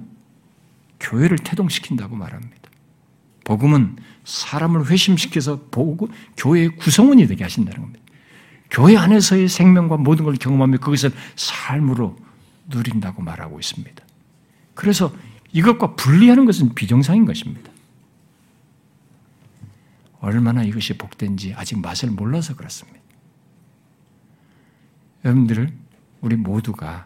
[0.99, 2.55] 교회를 태동시킨다고 말합니다.
[3.43, 6.07] 복음은 사람을 회심시켜서 복음,
[6.37, 8.03] 교회의 구성원이 되게 하신다는 겁니다.
[8.69, 12.17] 교회 안에서의 생명과 모든 걸 경험하며 그것을 삶으로
[12.67, 14.03] 누린다고 말하고 있습니다.
[14.73, 15.13] 그래서
[15.53, 17.71] 이것과 분리하는 것은 비정상인 것입니다.
[20.19, 22.99] 얼마나 이것이 복된지 아직 맛을 몰라서 그렇습니다.
[25.23, 25.73] 여러분들,
[26.21, 27.05] 우리 모두가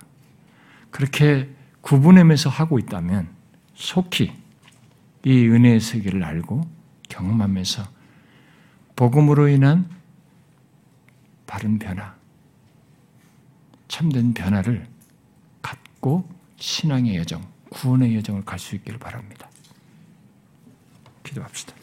[0.92, 1.50] 그렇게
[1.82, 3.30] 구분하면서 하고 있다면
[3.74, 4.34] 속히
[5.26, 6.62] 이 은혜의 세계를 알고
[7.10, 7.84] 경험하면서
[8.96, 9.90] 복음으로 인한
[11.48, 12.16] 바른 변화,
[13.88, 14.88] 참된 변화를
[15.62, 19.50] 갖고 신앙의 여정, 구원의 여정을 갈 수 있기를 바랍니다.
[21.24, 21.81] 기도합시다.